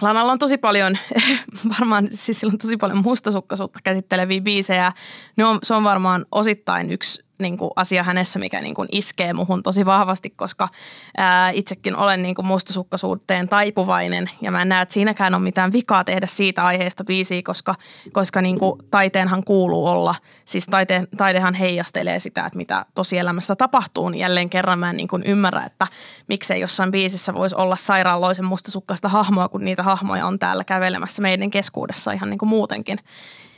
Lanalla 0.00 0.32
on 0.32 0.38
tosi 0.38 0.58
paljon, 0.58 0.98
varmaan 1.78 2.08
siis 2.10 2.40
sillä 2.40 2.50
on 2.50 2.58
tosi 2.58 2.76
paljon 2.76 3.02
mustasukkaisuutta 3.04 3.78
käsitteleviä 3.84 4.40
biisejä. 4.40 4.92
Ne 5.36 5.44
on, 5.44 5.58
se 5.62 5.74
on 5.74 5.84
varmaan 5.84 6.26
osittain 6.32 6.90
yksi 6.90 7.24
niin 7.38 7.58
kuin 7.58 7.70
asia 7.76 8.02
hänessä, 8.02 8.38
mikä 8.38 8.60
niin 8.60 8.74
kuin 8.74 8.88
iskee 8.92 9.32
muhun 9.32 9.62
tosi 9.62 9.86
vahvasti, 9.86 10.30
koska 10.30 10.68
ää, 11.16 11.50
itsekin 11.50 11.96
olen 11.96 12.22
niin 12.22 12.34
kuin 12.34 12.46
mustasukkaisuuteen 12.46 13.48
taipuvainen 13.48 14.30
ja 14.40 14.50
mä 14.50 14.62
en 14.62 14.68
näe, 14.68 14.82
että 14.82 14.92
siinäkään 14.92 15.34
on 15.34 15.42
mitään 15.42 15.72
vikaa 15.72 16.04
tehdä 16.04 16.26
siitä 16.26 16.64
aiheesta 16.64 17.04
biisiä, 17.04 17.40
koska, 17.44 17.74
koska 18.12 18.42
niin 18.42 18.58
kuin 18.58 18.80
taiteenhan 18.90 19.44
kuuluu 19.44 19.86
olla, 19.86 20.14
siis 20.44 20.66
taite, 20.66 21.04
taidehan 21.16 21.54
heijastelee 21.54 22.18
sitä, 22.18 22.46
että 22.46 22.56
mitä 22.56 22.86
tosielämässä 22.94 23.56
tapahtuu, 23.56 24.08
niin 24.08 24.20
jälleen 24.20 24.50
kerran 24.50 24.78
mä 24.78 24.90
en 24.90 24.96
niin 24.96 25.08
kuin 25.08 25.22
ymmärrä, 25.26 25.64
että 25.64 25.86
miksei 26.28 26.60
jossain 26.60 26.90
biisissä 26.90 27.34
voisi 27.34 27.56
olla 27.56 27.76
sairaaloisen 27.76 28.44
mustasukkaista 28.44 29.08
hahmoa, 29.08 29.48
kun 29.48 29.64
niitä 29.64 29.82
hahmoja 29.82 30.26
on 30.26 30.38
täällä 30.38 30.64
kävelemässä 30.64 31.22
meidän 31.22 31.50
keskuudessa 31.50 32.12
ihan 32.12 32.30
niin 32.30 32.38
kuin 32.38 32.48
muutenkin. 32.48 32.98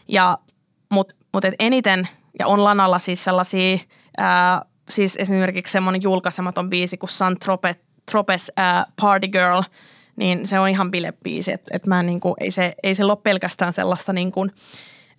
Ja, 0.09 0.38
mutta 0.90 1.14
mut 1.33 1.45
eniten– 1.59 2.09
ja 2.38 2.47
on 2.47 2.64
Lanalla 2.64 2.99
siis 2.99 3.25
sellaisia, 3.25 3.79
ää, 4.17 4.64
siis 4.88 5.17
esimerkiksi 5.17 5.73
semmoinen 5.73 6.03
julkaisematon 6.03 6.71
biisi 6.71 6.97
kuin 6.97 7.11
San 7.11 7.38
Trope, 7.38 7.76
Tropes 8.11 8.53
ää, 8.57 8.87
Party 9.00 9.29
Girl, 9.29 9.62
niin 10.17 10.47
se 10.47 10.61
on 10.61 10.69
ihan 10.69 10.91
bilebiisi, 10.91 11.53
että 11.53 11.76
et 11.76 11.87
mä 11.87 12.03
niinku, 12.03 12.35
ei, 12.41 12.50
se, 12.50 12.75
ei 12.83 12.95
se 12.95 13.05
ole 13.05 13.17
pelkästään 13.17 13.73
sellaista 13.73 14.12
niin 14.12 14.33
kuin, 14.33 14.50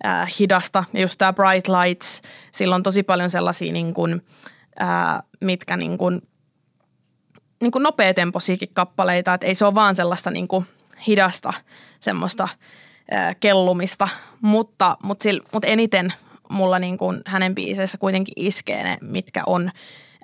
ää, 0.02 0.28
hidasta. 0.38 0.84
Ja 0.92 1.00
just 1.00 1.18
tämä 1.18 1.32
Bright 1.32 1.68
Lights, 1.68 2.22
sillä 2.52 2.74
on 2.74 2.82
tosi 2.82 3.02
paljon 3.02 3.30
sellaisia 3.30 3.72
niin 3.72 3.94
kuin, 3.94 4.22
ää, 4.78 5.22
mitkä 5.40 5.76
niin 5.76 5.98
kuin, 5.98 6.22
niin 7.60 7.72
kuin 7.72 7.82
nopeatempoisiakin 7.82 8.68
kappaleita, 8.72 9.34
että 9.34 9.46
ei 9.46 9.54
se 9.54 9.64
ole 9.64 9.74
vaan 9.74 9.94
sellaista 9.94 10.30
niin 10.30 10.48
kuin 10.48 10.66
hidasta 11.06 11.52
semmoista 12.00 12.48
kellumista, 13.40 14.08
mutta, 14.40 14.96
mutta, 15.02 15.22
sillä, 15.22 15.48
mutta 15.52 15.68
eniten 15.68 16.12
mulla 16.50 16.78
niin 16.78 16.98
kuin 16.98 17.20
hänen 17.26 17.54
biiseissä 17.54 17.98
kuitenkin 17.98 18.34
iskee 18.36 18.82
ne, 18.84 18.98
mitkä 19.00 19.42
on 19.46 19.70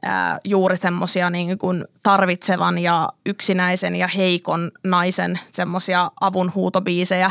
ää, 0.03 0.39
juuri 0.45 0.77
semmoisia 0.77 1.31
niin 1.31 1.59
kuin 1.59 1.85
tarvitsevan 2.03 2.79
ja 2.79 3.09
yksinäisen 3.27 3.97
ja 3.97 4.09
heikon 4.09 4.71
naisen 4.85 5.39
semmoisia 5.53 6.11
avunhuutobiisejä. 6.21 7.31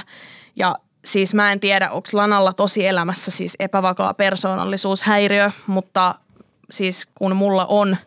Ja 0.55 0.75
siis 1.05 1.33
mä 1.33 1.51
en 1.51 1.59
tiedä, 1.59 1.89
onko 1.89 2.09
Lanalla 2.13 2.53
tosielämässä 2.53 3.31
siis 3.31 3.55
epävakaa 3.59 4.13
persoonallisuushäiriö, 4.13 5.51
mutta 5.67 6.15
siis 6.71 7.07
kun 7.15 7.35
mulla 7.35 7.65
on, 7.65 7.97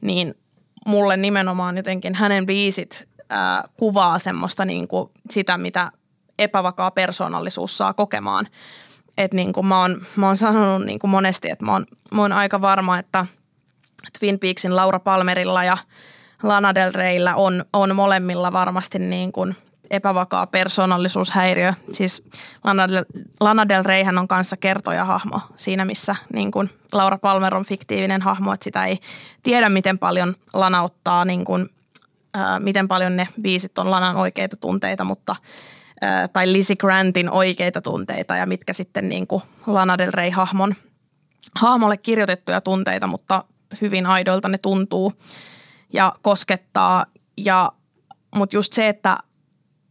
niin 0.00 0.34
mulle 0.86 1.16
nimenomaan 1.16 1.76
jotenkin 1.76 2.14
hänen 2.14 2.46
biisit 2.46 3.08
ää, 3.28 3.64
kuvaa 3.76 4.18
semmoista 4.18 4.64
niin 4.64 4.88
kuin 4.88 5.10
sitä, 5.30 5.58
mitä 5.58 5.92
epävakaa 6.38 6.90
persoonallisuus 6.90 7.78
saa 7.78 7.94
kokemaan– 7.94 8.48
että 9.18 9.36
niin 9.36 9.52
kuin 9.52 9.66
mä, 9.66 9.80
oon, 9.80 10.02
mä 10.16 10.26
oon 10.26 10.36
sanonut 10.36 10.86
niin 10.86 10.98
kuin 10.98 11.10
monesti, 11.10 11.50
että 11.50 11.64
mä 11.64 11.72
oon, 11.72 11.86
mä 12.14 12.22
oon 12.22 12.32
aika 12.32 12.60
varma, 12.60 12.98
että 12.98 13.26
Twin 14.18 14.38
Peaksin 14.38 14.76
Laura 14.76 15.00
Palmerilla 15.00 15.64
ja 15.64 15.78
Lana 16.42 16.74
Del 16.74 16.92
Reyllä 16.92 17.36
on, 17.36 17.64
on 17.72 17.96
molemmilla 17.96 18.52
varmasti 18.52 18.98
niin 18.98 19.32
kuin 19.32 19.56
epävakaa 19.90 20.46
persoonallisuushäiriö. 20.46 21.74
Siis 21.92 22.28
Lana 22.64 22.88
Del, 22.88 23.04
Lana 23.40 23.68
Del 23.68 23.84
Reyhän 23.84 24.18
on 24.18 24.28
kanssa 24.28 24.56
kertojahahmo 24.56 25.40
siinä, 25.56 25.84
missä 25.84 26.16
niin 26.32 26.50
kuin 26.50 26.70
Laura 26.92 27.18
Palmer 27.18 27.54
on 27.54 27.64
fiktiivinen 27.64 28.22
hahmo, 28.22 28.52
että 28.52 28.64
sitä 28.64 28.84
ei 28.84 28.98
tiedä, 29.42 29.68
miten 29.68 29.98
paljon 29.98 30.34
Lana 30.52 30.82
ottaa, 30.82 31.24
niin 31.24 31.44
kuin, 31.44 31.70
ää, 32.34 32.60
miten 32.60 32.88
paljon 32.88 33.16
ne 33.16 33.28
biisit 33.42 33.78
on 33.78 33.90
Lanan 33.90 34.16
oikeita 34.16 34.56
tunteita, 34.56 35.04
mutta– 35.04 35.36
tai 36.32 36.52
Lizzie 36.52 36.76
Grantin 36.76 37.30
oikeita 37.30 37.80
tunteita 37.80 38.36
ja 38.36 38.46
mitkä 38.46 38.72
sitten 38.72 39.08
niin 39.08 39.26
kuin 39.26 39.42
Lana 39.66 39.98
Del 39.98 40.10
Rey-hahmon 40.14 40.74
hahmolle 41.56 41.96
kirjoitettuja 41.96 42.60
tunteita, 42.60 43.06
mutta 43.06 43.44
hyvin 43.80 44.06
aidoilta 44.06 44.48
ne 44.48 44.58
tuntuu 44.58 45.12
ja 45.92 46.12
koskettaa. 46.22 47.06
Ja, 47.36 47.72
mutta 48.34 48.56
just 48.56 48.72
se, 48.72 48.88
että 48.88 49.18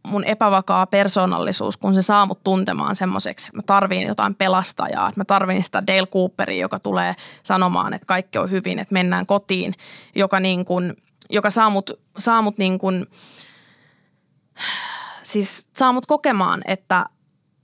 mun 0.06 0.24
epävakaa 0.24 0.86
persoonallisuus, 0.86 1.76
kun 1.76 1.94
se 1.94 2.02
saa 2.02 2.26
mut 2.26 2.44
tuntemaan 2.44 2.96
semmoiseksi, 2.96 3.48
että 3.48 3.56
mä 3.58 3.62
tarviin 3.66 4.08
jotain 4.08 4.34
pelastajaa, 4.34 5.08
että 5.08 5.20
mä 5.20 5.24
tarviin 5.24 5.64
sitä 5.64 5.86
Dale 5.86 6.06
Cooperia, 6.06 6.60
joka 6.60 6.78
tulee 6.78 7.14
sanomaan, 7.42 7.94
että 7.94 8.06
kaikki 8.06 8.38
on 8.38 8.50
hyvin, 8.50 8.78
että 8.78 8.92
mennään 8.92 9.26
kotiin, 9.26 9.74
joka, 10.16 10.40
niin 10.40 10.64
kun, 10.64 10.96
joka 11.30 11.50
saa 11.50 11.70
mut, 11.70 11.90
saa 12.18 12.42
mut 12.42 12.58
niin 12.58 12.78
kun, 12.78 13.06
siis 15.32 15.68
saa 15.78 15.92
mut 15.92 16.06
kokemaan, 16.06 16.62
että 16.64 17.06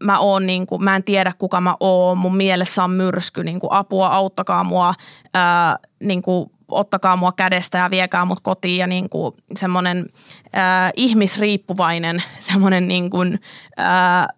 mä 0.04 0.18
oon 0.18 0.46
niin 0.46 0.66
kuin, 0.66 0.84
mä 0.84 0.96
en 0.96 1.04
tiedä 1.04 1.32
kuka 1.38 1.60
mä 1.60 1.76
oon, 1.80 2.18
mun 2.18 2.36
mielessä 2.36 2.84
on 2.84 2.90
myrsky, 2.90 3.44
niin 3.44 3.60
kuin 3.60 3.72
apua, 3.72 4.08
auttakaa 4.08 4.64
mua, 4.64 4.94
ää, 5.34 5.78
niin 6.02 6.22
kuin, 6.22 6.50
ottakaa 6.70 7.16
mua 7.16 7.32
kädestä 7.32 7.78
ja 7.78 7.90
viekää 7.90 8.24
mut 8.24 8.40
kotiin 8.40 8.78
ja 8.78 8.86
niin 8.86 9.08
kuin 9.08 9.34
semmoinen 9.56 10.06
ää, 10.52 10.90
ihmisriippuvainen, 10.96 12.22
semmoinen 12.50 12.88
niin 12.88 13.10
kuin, 13.10 13.40
ää, 13.76 14.28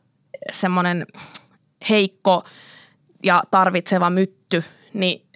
semmoinen 0.52 1.06
heikko 1.90 2.44
ja 3.24 3.42
tarvitseva 3.50 4.10
mytty, 4.10 4.64
niin 4.94 5.26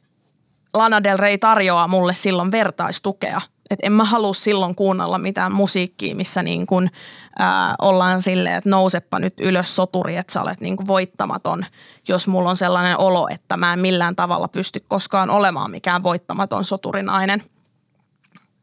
Lana 0.75 1.03
Del 1.03 1.19
Rey 1.19 1.39
tarjoaa 1.39 1.89
mulle 1.89 2.15
silloin 2.15 2.53
vertaistukea– 2.53 3.41
että 3.73 3.87
en 3.87 3.93
mä 3.93 4.05
halua 4.05 4.35
silloin 4.35 4.75
kuunnella 4.75 5.19
mitään 5.19 5.53
musiikkia, 5.53 6.15
missä 6.15 6.43
niin 6.43 6.67
kun, 6.67 6.91
ää, 7.39 7.75
ollaan 7.83 8.23
silleen, 8.23 8.55
että 8.55 8.71
nousepa 8.71 9.19
nyt 9.19 9.41
ylös 9.41 9.77
soturi, 9.77 10.17
että 10.17 10.33
sä 10.33 10.43
olet 10.43 10.61
niin 10.61 10.87
voittamaton, 10.87 11.67
jos 12.09 12.27
mulla 12.27 12.51
on 12.51 12.57
sellainen 12.57 12.99
olo, 12.99 13.29
että 13.31 13.57
mä 13.57 13.73
en 13.73 13.79
millään 13.79 14.17
tavalla 14.17 14.49
pysty 14.49 14.81
koskaan 14.89 15.31
olemaan 15.31 15.71
mikään 15.71 16.03
voittamaton 16.03 16.65
soturinainen. 16.65 17.43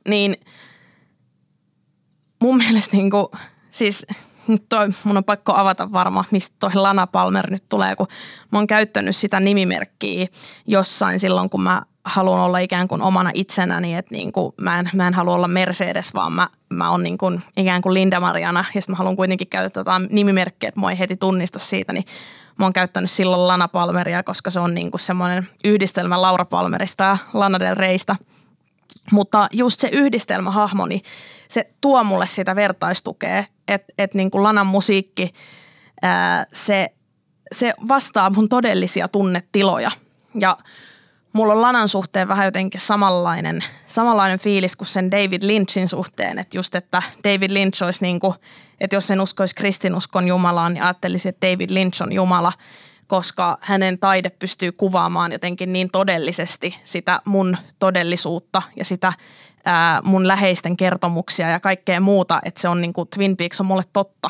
Niin 0.08 0.36
mun 2.44 2.58
mielestä 2.58 2.98
niin 2.98 3.12
kuin, 3.12 3.28
siis 3.70 4.06
nyt 4.48 4.66
toi, 4.70 4.90
mun 5.04 5.18
on 5.18 5.24
pakko 5.24 5.54
avata 5.56 5.92
varmaan, 5.92 6.26
mistä 6.32 6.56
toi 6.60 6.76
Lana 6.76 7.08
Palmer 7.08 7.52
nyt 7.52 7.64
tulee, 7.70 7.96
kun 7.96 8.08
mä 8.52 8.60
oon 8.60 8.68
käyttänyt 8.68 9.16
sitä 9.16 9.40
nimimerkkiä 9.40 10.28
jossain 10.68 11.20
silloin, 11.20 11.50
kun 11.50 11.62
mä 11.62 11.82
haluan 12.06 12.42
olla 12.42 12.60
ikään 12.60 12.88
kuin 12.88 13.02
omana 13.02 13.32
itsenäni, 13.34 13.96
että 13.96 14.16
niin 14.16 14.32
kuin 14.32 14.54
mä, 14.62 14.80
en, 14.80 14.90
mä 14.94 15.08
en 15.08 15.14
halua 15.14 15.36
olla 15.36 15.48
Mercedes, 15.48 16.14
vaan 16.14 16.34
mä, 16.34 16.48
mä 16.70 16.92
oon 16.92 17.04
niin 17.04 17.18
kuin 17.18 17.42
ikään 17.58 17.82
kuin 17.82 17.94
Linda 17.94 18.20
Mariana 18.20 18.66
ja 18.76 18.82
sitten 18.82 18.94
mä 18.94 18.98
haluan 18.98 19.16
kuitenkin 19.16 19.48
käyttää 19.48 19.84
tota 19.84 20.02
nimimerkkiä, 20.10 20.68
että 20.68 20.80
mua 20.80 20.92
ei 20.92 21.00
heti 21.00 21.18
tunnista 21.18 21.60
siitä, 21.60 21.94
niin 21.94 22.06
mä 22.60 22.66
oon 22.66 22.74
käyttänyt 22.74 23.12
silloin 23.12 23.48
Lana 23.48 23.68
Palmeria, 23.68 24.24
koska 24.24 24.50
se 24.50 24.60
on 24.60 24.76
niin 24.76 24.92
kuin 24.92 25.02
semmoinen 25.02 25.48
yhdistelmä 25.64 26.22
Laura 26.22 26.46
Palmerista 26.46 27.04
ja 27.04 27.18
Lana 27.34 27.60
Del 27.60 27.76
Reystä. 27.76 28.16
Mutta 29.12 29.48
just 29.54 29.80
se 29.80 29.90
yhdistelmähahmo, 29.92 30.86
niin 30.86 31.02
se 31.48 31.70
tuo 31.82 32.04
mulle 32.04 32.28
sitä 32.28 32.56
vertaistukea, 32.56 33.44
että 33.68 33.94
et 33.98 34.14
niin 34.14 34.32
kuin 34.32 34.44
Lanan 34.44 34.68
musiikki, 34.68 35.34
ää, 36.02 36.46
se, 36.54 36.90
se 37.52 37.74
vastaa 37.88 38.30
mun 38.30 38.50
todellisia 38.50 39.08
tunnetiloja. 39.08 39.92
Ja 40.36 40.58
mulla 41.40 41.54
on 41.54 41.62
Lanan 41.62 41.88
suhteen 41.88 42.28
vähän 42.28 42.46
jotenkin 42.46 42.82
samanlainen, 42.82 43.64
samanlainen 43.88 44.40
fiilis 44.40 44.76
kuin 44.76 44.88
sen 44.88 45.12
David 45.12 45.44
Lynchin 45.44 45.88
suhteen. 45.88 46.40
Että 46.40 46.58
just, 46.58 46.76
että 46.76 47.02
David 47.24 47.52
Lynch 47.54 47.84
olisi 47.84 48.02
niin 48.02 48.20
kuin, 48.20 48.34
että 48.80 48.96
jos 48.96 49.12
en 49.12 49.22
uskoisi 49.22 49.56
kristinuskon 49.56 50.28
Jumalaan, 50.28 50.74
niin 50.74 50.84
ajattelisin, 50.84 51.30
että 51.30 51.48
David 51.48 51.70
Lynch 51.70 52.02
on 52.02 52.14
Jumala, 52.14 52.54
koska 53.08 53.58
hänen 53.62 54.00
taide 54.00 54.30
pystyy 54.30 54.72
kuvaamaan 54.72 55.32
jotenkin 55.32 55.74
niin 55.74 55.92
todellisesti 55.92 56.76
sitä 56.84 57.22
mun 57.26 57.58
todellisuutta 57.80 58.62
ja 58.76 58.86
sitä 58.86 59.14
ää, 59.66 60.02
mun 60.04 60.28
läheisten 60.28 60.78
kertomuksia 60.78 61.50
ja 61.50 61.60
kaikkea 61.60 62.00
muuta, 62.00 62.40
että 62.46 62.62
se 62.62 62.70
on 62.70 62.82
niin 62.82 62.94
kuin 62.94 63.10
Twin 63.16 63.38
Peaks 63.38 63.60
on 63.60 63.66
mulle 63.66 63.84
totta, 63.94 64.30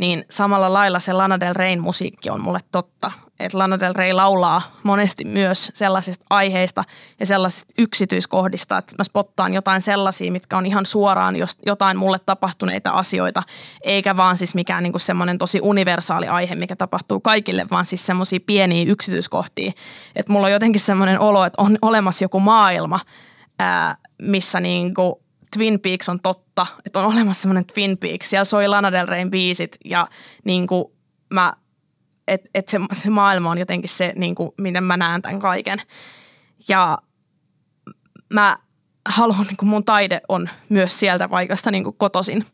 niin 0.00 0.24
samalla 0.30 0.72
lailla 0.72 1.00
se 1.00 1.12
Lana 1.12 1.40
Del 1.40 1.54
Reyn 1.54 1.80
musiikki 1.80 2.30
on 2.30 2.40
mulle 2.40 2.60
totta. 2.72 3.12
Että 3.40 3.58
Lana 3.58 3.80
Del 3.80 3.94
Rey 3.94 4.12
laulaa 4.12 4.62
monesti 4.82 5.24
myös 5.24 5.70
sellaisista 5.74 6.24
aiheista 6.30 6.84
ja 7.20 7.26
sellaisista 7.26 7.74
yksityiskohdista, 7.78 8.78
että 8.78 8.94
mä 8.98 9.04
spottaan 9.04 9.54
jotain 9.54 9.80
sellaisia, 9.80 10.32
mitkä 10.32 10.58
on 10.58 10.66
ihan 10.66 10.86
suoraan 10.86 11.34
jotain 11.66 11.96
mulle 11.96 12.18
tapahtuneita 12.18 12.90
asioita, 12.90 13.42
eikä 13.82 14.16
vaan 14.16 14.36
siis 14.36 14.54
mikään 14.54 14.82
niinku 14.82 14.98
semmoinen 14.98 15.38
tosi 15.38 15.60
universaali 15.62 16.28
aihe, 16.28 16.54
mikä 16.54 16.76
tapahtuu 16.76 17.20
kaikille, 17.20 17.66
vaan 17.70 17.84
siis 17.84 18.06
semmoisia 18.06 18.40
pieniä 18.46 18.84
yksityiskohtia. 18.92 19.72
Että 20.16 20.32
mulla 20.32 20.46
on 20.46 20.52
jotenkin 20.52 20.80
semmoinen 20.80 21.20
olo, 21.20 21.44
että 21.44 21.62
on 21.62 21.78
olemassa 21.82 22.24
joku 22.24 22.40
maailma, 22.40 23.00
ää, 23.58 23.96
missä 24.22 24.60
niinku 24.60 25.22
Twin 25.56 25.80
Peaks 25.80 26.08
on 26.08 26.20
totta, 26.20 26.66
että 26.86 26.98
on 26.98 27.12
olemassa 27.12 27.42
semmoinen 27.42 27.64
Twin 27.64 27.98
Peaks. 27.98 28.32
ja 28.32 28.44
soi 28.44 28.68
Lana 28.68 28.92
Del 28.92 29.06
Reyn 29.06 29.30
biisit 29.30 29.76
ja 29.84 30.08
niin 30.44 30.66
kuin 30.66 30.84
mä, 31.34 31.52
että 32.28 32.50
et 32.54 32.68
se, 32.68 32.80
se 32.92 33.10
maailma 33.10 33.50
on 33.50 33.58
jotenkin 33.58 33.90
se, 33.90 34.12
niin 34.16 34.34
kuin, 34.34 34.50
miten 34.58 34.84
mä 34.84 34.96
näen 34.96 35.22
tämän 35.22 35.40
kaiken. 35.40 35.82
Ja 36.68 36.98
mä 38.32 38.58
haluan, 39.08 39.46
niin 39.46 39.56
kuin 39.56 39.68
mun 39.68 39.84
taide 39.84 40.20
on 40.28 40.48
myös 40.68 41.00
sieltä 41.00 41.28
paikasta 41.28 41.70
niin 41.70 41.84
kuin 41.84 41.96
kotosin, 41.96 42.44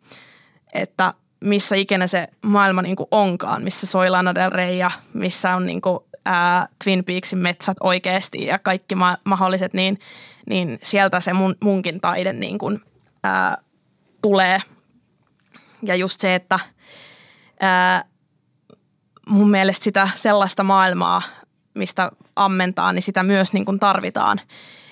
että 0.72 1.14
missä 1.44 1.76
ikinä 1.76 2.06
se 2.06 2.28
maailma 2.42 2.82
niin 2.82 2.96
kuin 2.96 3.08
onkaan, 3.10 3.62
missä 3.62 3.86
soi 3.86 4.10
Lana 4.10 4.34
Del 4.34 4.50
Rey 4.50 4.74
ja 4.74 4.90
missä 5.12 5.56
on 5.56 5.66
niin 5.66 5.80
kuin, 5.80 5.98
ää, 6.24 6.68
Twin 6.84 7.04
Peaksin 7.04 7.38
metsät 7.38 7.76
oikeasti 7.80 8.46
ja 8.46 8.58
kaikki 8.58 8.94
ma- 8.94 9.18
mahdolliset, 9.24 9.74
niin, 9.74 9.98
niin 10.46 10.78
sieltä 10.82 11.20
se 11.20 11.32
mun, 11.32 11.54
munkin 11.64 12.00
taide 12.00 12.32
niin 12.32 12.58
kuin, 12.58 12.80
ää, 13.24 13.58
tulee. 14.22 14.60
Ja 15.82 15.94
just 15.94 16.20
se, 16.20 16.34
että 16.34 16.58
ää, 17.60 18.04
mun 19.28 19.50
mielestä 19.50 19.84
sitä 19.84 20.08
sellaista 20.14 20.62
maailmaa, 20.62 21.22
mistä 21.74 22.12
ammentaa, 22.36 22.92
niin 22.92 23.02
sitä 23.02 23.22
myös 23.22 23.52
niin 23.52 23.64
kuin 23.64 23.80
tarvitaan. 23.80 24.40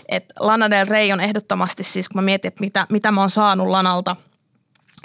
Et 0.09 0.25
Lana 0.41 0.71
Del 0.71 0.89
Rey 0.89 1.13
on 1.13 1.21
ehdottomasti 1.21 1.83
siis, 1.83 2.09
kun 2.09 2.17
mä 2.19 2.25
mietin, 2.25 2.49
että 2.49 2.61
mitä, 2.61 2.87
mitä 2.91 3.11
mä 3.11 3.21
oon 3.21 3.31
saanut 3.31 3.69
Lanalta 3.69 4.17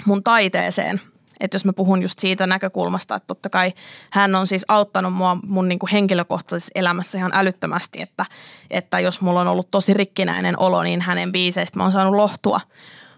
mun 0.06 0.22
taiteeseen– 0.22 1.00
että 1.40 1.54
jos 1.54 1.64
mä 1.64 1.72
puhun 1.72 2.02
just 2.02 2.18
siitä 2.18 2.46
näkökulmasta, 2.46 3.14
että 3.14 3.26
totta 3.26 3.50
kai 3.50 3.72
hän 4.12 4.34
on 4.34 4.46
siis 4.46 4.64
auttanut 4.68 5.12
mua 5.12 5.36
mun 5.46 5.68
niin 5.68 5.78
kuin 5.78 5.90
henkilökohtaisessa 5.90 6.72
elämässä 6.74 7.18
ihan 7.18 7.30
älyttömästi, 7.34 8.02
että, 8.02 8.26
että 8.70 9.00
jos 9.00 9.20
mulla 9.20 9.40
on 9.40 9.48
ollut 9.48 9.70
tosi 9.70 9.94
rikkinäinen 9.94 10.58
olo, 10.58 10.82
niin 10.82 11.00
hänen 11.00 11.32
biiseistä 11.32 11.78
mä 11.78 11.82
oon 11.82 11.92
saanut 11.92 12.14
lohtua. 12.14 12.60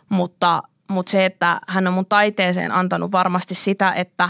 Mutta, 0.08 0.62
mutta 0.88 1.11
se, 1.11 1.24
että 1.24 1.61
hän 1.68 1.87
on 1.87 1.94
mun 1.94 2.06
taiteeseen 2.06 2.72
antanut 2.72 3.12
varmasti 3.12 3.54
sitä, 3.54 3.92
että 3.92 4.28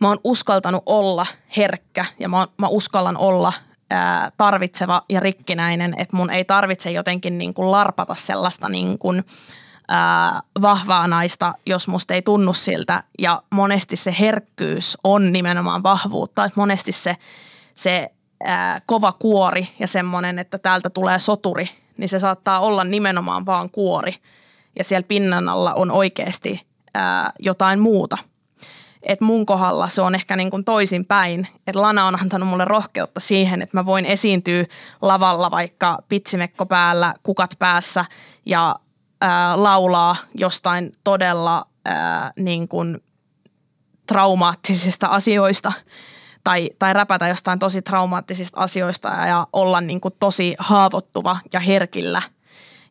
mä 0.00 0.08
oon 0.08 0.20
uskaltanut 0.24 0.82
olla 0.86 1.26
herkkä 1.56 2.04
ja 2.18 2.28
mä, 2.28 2.46
mä 2.58 2.66
uskallan 2.68 3.16
olla 3.16 3.52
ää, 3.90 4.32
tarvitseva 4.36 5.02
ja 5.08 5.20
rikkinäinen, 5.20 5.94
että 5.96 6.16
mun 6.16 6.30
ei 6.30 6.44
tarvitse 6.44 6.90
jotenkin 6.90 7.38
niin 7.38 7.54
kuin 7.54 7.70
larpata 7.70 8.14
sellaista 8.14 8.68
niin 8.68 8.98
kuin– 8.98 9.24
ää, 9.92 10.40
vahvaa 10.62 11.06
naista, 11.06 11.54
jos 11.66 11.88
musta 11.88 12.14
ei 12.14 12.22
tunnu 12.22 12.52
siltä. 12.52 13.02
Ja 13.18 13.42
monesti 13.50 13.96
se 13.96 14.14
herkkyys 14.20 14.98
on 15.04 15.32
nimenomaan 15.32 15.82
vahvuutta. 15.82 16.44
Että 16.44 16.60
monesti 16.60 16.92
se, 16.92 17.16
se 17.74 18.10
ää, 18.44 18.80
kova 18.86 19.12
kuori 19.12 19.68
ja 19.78 19.86
semmoinen, 19.86 20.38
että 20.38 20.58
täältä 20.58 20.90
tulee 20.90 21.18
soturi, 21.18 21.68
niin 21.98 22.08
se 22.08 22.18
saattaa 22.18 22.60
olla 22.60 22.84
nimenomaan 22.84 23.46
vaan 23.46 23.70
kuori. 23.70 24.14
Ja 24.78 24.84
siellä 24.84 25.06
pinnan 25.08 25.48
alla 25.48 25.74
on 25.74 25.90
oikeasti 25.90 26.66
ää, 26.94 27.32
jotain 27.38 27.80
muuta. 27.80 28.18
Et 29.02 29.20
mun 29.20 29.46
kohdalla 29.46 29.88
se 29.88 30.02
on 30.02 30.14
ehkä 30.14 30.36
niin 30.36 30.50
kuin 30.50 30.64
toisin 30.64 31.04
päin. 31.04 31.48
Että 31.66 31.82
Lana 31.82 32.06
on 32.06 32.20
antanut 32.20 32.48
mulle 32.48 32.64
rohkeutta 32.64 33.20
siihen, 33.20 33.62
että 33.62 33.76
mä 33.76 33.86
voin 33.86 34.04
esiintyä 34.04 34.64
lavalla 35.02 35.50
vaikka 35.50 35.98
pitsimekko 36.08 36.66
päällä, 36.66 37.14
kukat 37.22 37.54
päässä 37.58 38.04
ja 38.46 38.76
ää, 39.22 39.62
laulaa 39.62 40.16
jostain 40.34 40.92
todella 41.04 41.66
ää, 41.84 42.32
niin 42.38 42.68
kuin 42.68 43.02
traumaattisista 44.06 45.06
asioista 45.06 45.72
tai, 46.44 46.70
tai 46.78 46.92
räpätä 46.92 47.28
jostain 47.28 47.58
tosi 47.58 47.82
traumaattisista 47.82 48.60
asioista 48.60 49.08
ja 49.08 49.46
olla 49.52 49.80
niin 49.80 50.00
kuin 50.00 50.14
tosi 50.20 50.54
haavoittuva 50.58 51.38
ja 51.52 51.60
herkillä. 51.60 52.22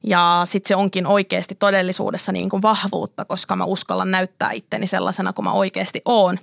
Ja 0.03 0.41
sitten 0.45 0.67
se 0.67 0.75
onkin 0.75 1.07
oikeasti 1.07 1.55
todellisuudessa 1.55 2.31
niin 2.31 2.49
kuin 2.49 2.61
vahvuutta, 2.61 3.25
koska 3.25 3.55
mä 3.55 3.63
uskallan 3.63 4.11
näyttää 4.11 4.51
itteni 4.51 4.87
sellaisena 4.87 5.33
kuin 5.33 5.43
mä 5.43 5.51
oikeasti 5.51 6.01
oon. 6.05 6.37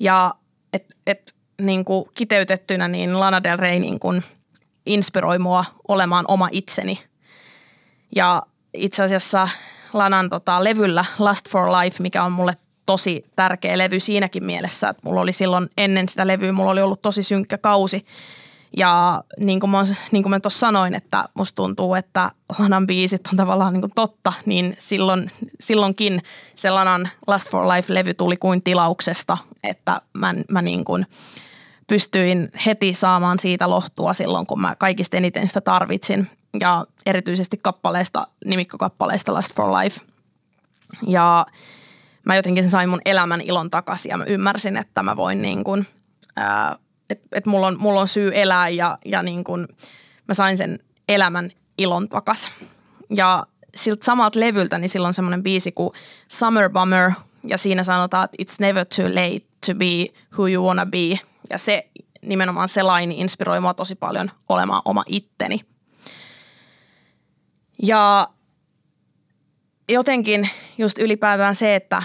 Ja 0.00 0.34
et, 0.72 0.96
et, 1.06 1.34
niin 1.60 1.84
kuin 1.84 2.10
kiteytettynä 2.14 2.88
niin 2.88 3.20
Lana 3.20 3.42
Del 3.42 3.56
Rey 3.56 3.78
niin 3.78 4.00
kuin 4.00 4.22
inspiroi 4.86 5.38
mua 5.38 5.64
olemaan 5.88 6.24
oma 6.28 6.48
itseni– 6.52 6.98
ja 8.14 8.42
itse 8.74 9.02
asiassa 9.02 9.48
Lanan 9.92 10.30
tota, 10.30 10.64
levyllä 10.64 11.04
Last 11.18 11.48
for 11.48 11.68
Life, 11.68 12.02
mikä 12.02 12.24
on 12.24 12.32
mulle 12.32 12.56
tosi 12.86 13.24
tärkeä 13.36 13.78
levy 13.78 14.00
siinäkin 14.00 14.44
mielessä, 14.44 14.88
että 14.88 15.02
mulla 15.04 15.20
oli 15.20 15.32
silloin 15.32 15.70
ennen 15.76 16.08
sitä 16.08 16.26
levyä, 16.26 16.52
mulla 16.52 16.70
oli 16.70 16.82
ollut 16.82 17.02
tosi 17.02 17.22
synkkä 17.22 17.58
kausi. 17.58 18.06
Ja 18.76 19.24
niin 19.40 19.60
kuin 19.60 19.70
mä, 19.70 19.82
niin 20.10 20.22
kuin 20.22 20.30
mä 20.30 20.40
tuossa 20.40 20.58
sanoin, 20.58 20.94
että 20.94 21.24
musta 21.34 21.56
tuntuu, 21.56 21.94
että 21.94 22.30
Lanan 22.58 22.86
biisit 22.86 23.26
on 23.26 23.36
tavallaan 23.36 23.72
niin 23.72 23.80
kuin 23.80 23.92
totta, 23.94 24.32
niin 24.46 24.76
silloin, 24.78 25.30
silloinkin 25.60 26.20
se 26.54 26.70
Lanan 26.70 27.08
Last 27.26 27.50
for 27.50 27.64
Life-levy 27.64 28.14
tuli 28.14 28.36
kuin 28.36 28.62
tilauksesta, 28.62 29.38
että 29.62 30.00
mä, 30.18 30.34
mä 30.50 30.62
niin 30.62 30.84
kuin 30.84 31.06
pystyin 31.86 32.50
heti 32.66 32.94
saamaan 32.94 33.38
siitä 33.38 33.70
lohtua 33.70 34.12
silloin, 34.12 34.46
kun 34.46 34.60
mä 34.60 34.76
kaikista 34.78 35.16
eniten 35.16 35.48
sitä 35.48 35.60
tarvitsin 35.60 36.28
ja 36.60 36.86
erityisesti 37.06 37.56
kappaleesta, 37.62 38.26
nimikkokappaleesta 38.44 39.34
Last 39.34 39.54
for 39.54 39.72
Life. 39.72 40.00
Ja 41.06 41.46
mä 42.24 42.36
jotenkin 42.36 42.70
sain 42.70 42.88
mun 42.88 43.00
elämän 43.04 43.40
ilon 43.40 43.70
takaisin 43.70 44.10
ja 44.10 44.16
mä 44.16 44.24
ymmärsin, 44.24 44.76
että 44.76 45.02
mä 45.02 45.16
voin 45.16 45.42
niin 45.42 45.64
kuin, 45.64 45.86
että 47.10 47.28
et 47.32 47.46
mulla, 47.46 47.66
on, 47.66 47.76
mulla 47.80 48.00
on 48.00 48.08
syy 48.08 48.30
elää 48.34 48.68
ja, 48.68 48.98
ja 49.04 49.22
niin 49.22 49.44
kuin 49.44 49.68
mä 50.28 50.34
sain 50.34 50.56
sen 50.56 50.78
elämän 51.08 51.50
ilon 51.78 52.08
takaisin. 52.08 52.52
Ja 53.10 53.46
siltä 53.74 54.04
samalta 54.04 54.40
levyltä, 54.40 54.78
niin 54.78 54.88
silloin 54.88 55.14
semmoinen 55.14 55.42
biisi 55.42 55.72
kuin 55.72 55.90
Summer 56.28 56.70
Bummer 56.70 57.10
ja 57.44 57.58
siinä 57.58 57.84
sanotaan, 57.84 58.24
että 58.24 58.42
it's 58.42 58.56
never 58.60 58.86
too 58.96 59.08
late 59.08 59.46
to 59.66 59.74
be 59.74 60.06
who 60.32 60.48
you 60.48 60.66
wanna 60.66 60.86
be. 60.86 61.18
Ja 61.50 61.58
se 61.58 61.90
nimenomaan 62.22 62.68
se 62.68 62.82
laini 62.82 63.20
inspiroi 63.20 63.60
mua 63.60 63.74
tosi 63.74 63.94
paljon 63.94 64.30
olemaan 64.48 64.82
oma 64.84 65.04
itteni– 65.06 65.60
ja 67.82 68.28
jotenkin 69.88 70.48
just 70.78 70.98
ylipäätään 70.98 71.54
se, 71.54 71.74
että 71.74 72.02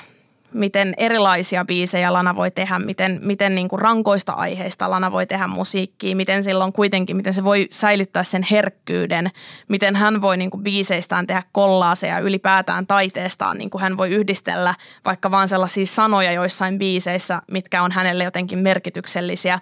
miten 0.53 0.93
erilaisia 0.97 1.65
biisejä 1.65 2.13
Lana 2.13 2.35
voi 2.35 2.51
tehdä, 2.51 2.79
miten, 2.79 3.19
miten 3.23 3.55
niin 3.55 3.67
kuin 3.67 3.81
rankoista 3.81 4.33
aiheista 4.33 4.89
Lana 4.89 5.11
voi 5.11 5.25
tehdä 5.25 5.47
musiikkia, 5.47 6.15
miten 6.15 6.43
silloin 6.43 6.73
kuitenkin, 6.73 7.17
miten 7.17 7.33
se 7.33 7.43
voi 7.43 7.67
säilyttää 7.71 8.23
sen 8.23 8.45
herkkyyden, 8.51 9.31
miten 9.67 9.95
hän 9.95 10.21
voi 10.21 10.37
niin 10.37 10.49
kuin 10.49 10.63
biiseistään 10.63 11.27
tehdä 11.27 11.43
kollaaseja 11.51 12.19
ylipäätään 12.19 12.87
taiteestaan, 12.87 13.57
niin 13.57 13.69
kuin 13.69 13.81
hän 13.81 13.97
voi 13.97 14.09
yhdistellä 14.09 14.75
vaikka 15.05 15.31
vaan 15.31 15.47
sellaisia 15.47 15.85
sanoja 15.85 16.31
joissain 16.31 16.79
biiseissä, 16.79 17.41
mitkä 17.51 17.83
on 17.83 17.91
hänelle 17.91 18.23
jotenkin 18.23 18.59
merkityksellisiä 18.59 19.59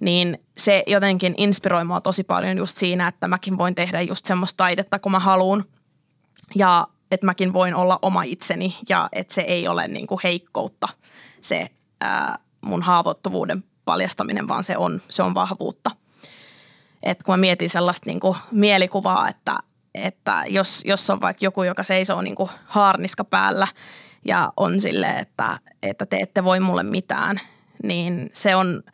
niin 0.00 0.38
se 0.58 0.82
jotenkin 0.86 1.34
inspiroi 1.36 1.84
mua 1.84 2.00
tosi 2.00 2.24
paljon 2.24 2.58
just 2.58 2.76
siinä, 2.76 3.08
että 3.08 3.28
mäkin 3.28 3.58
voin 3.58 3.74
tehdä 3.74 4.00
just 4.00 4.26
semmoista 4.26 4.56
taidetta, 4.56 4.98
kun 4.98 5.12
mä 5.12 5.18
haluan. 5.18 5.64
Ja 6.54 6.86
että 7.10 7.26
mäkin 7.26 7.52
voin 7.52 7.74
olla 7.74 7.98
oma 8.02 8.22
itseni 8.22 8.76
ja 8.88 9.08
että 9.12 9.34
se 9.34 9.40
ei 9.40 9.68
ole 9.68 9.88
niin 9.88 10.06
kuin 10.06 10.20
heikkoutta 10.24 10.88
se 11.40 11.70
ää, 12.00 12.38
mun 12.66 12.82
haavoittuvuuden 12.82 13.64
paljastaminen, 13.84 14.48
vaan 14.48 14.64
se 14.64 14.76
on, 14.76 15.00
se 15.08 15.22
on 15.22 15.34
vahvuutta. 15.34 15.90
Et 17.02 17.22
kun 17.22 17.32
mä 17.32 17.36
mietin 17.36 17.70
sellaista 17.70 18.10
niin 18.10 18.20
kuin 18.20 18.36
mielikuvaa, 18.50 19.28
että, 19.28 19.56
että 19.94 20.44
jos, 20.48 20.82
jos 20.84 21.10
on 21.10 21.20
vaikka 21.20 21.44
joku, 21.44 21.62
joka 21.62 21.82
seisoo 21.82 22.22
niin 22.22 22.36
kuin 22.36 22.50
haarniska 22.64 23.24
päällä 23.24 23.68
ja 24.24 24.52
on 24.56 24.80
silleen, 24.80 25.16
että, 25.16 25.58
että 25.82 26.06
te 26.06 26.16
ette 26.16 26.44
voi 26.44 26.60
mulle 26.60 26.82
mitään, 26.82 27.40
niin 27.82 28.30
se 28.32 28.56
on– 28.56 28.82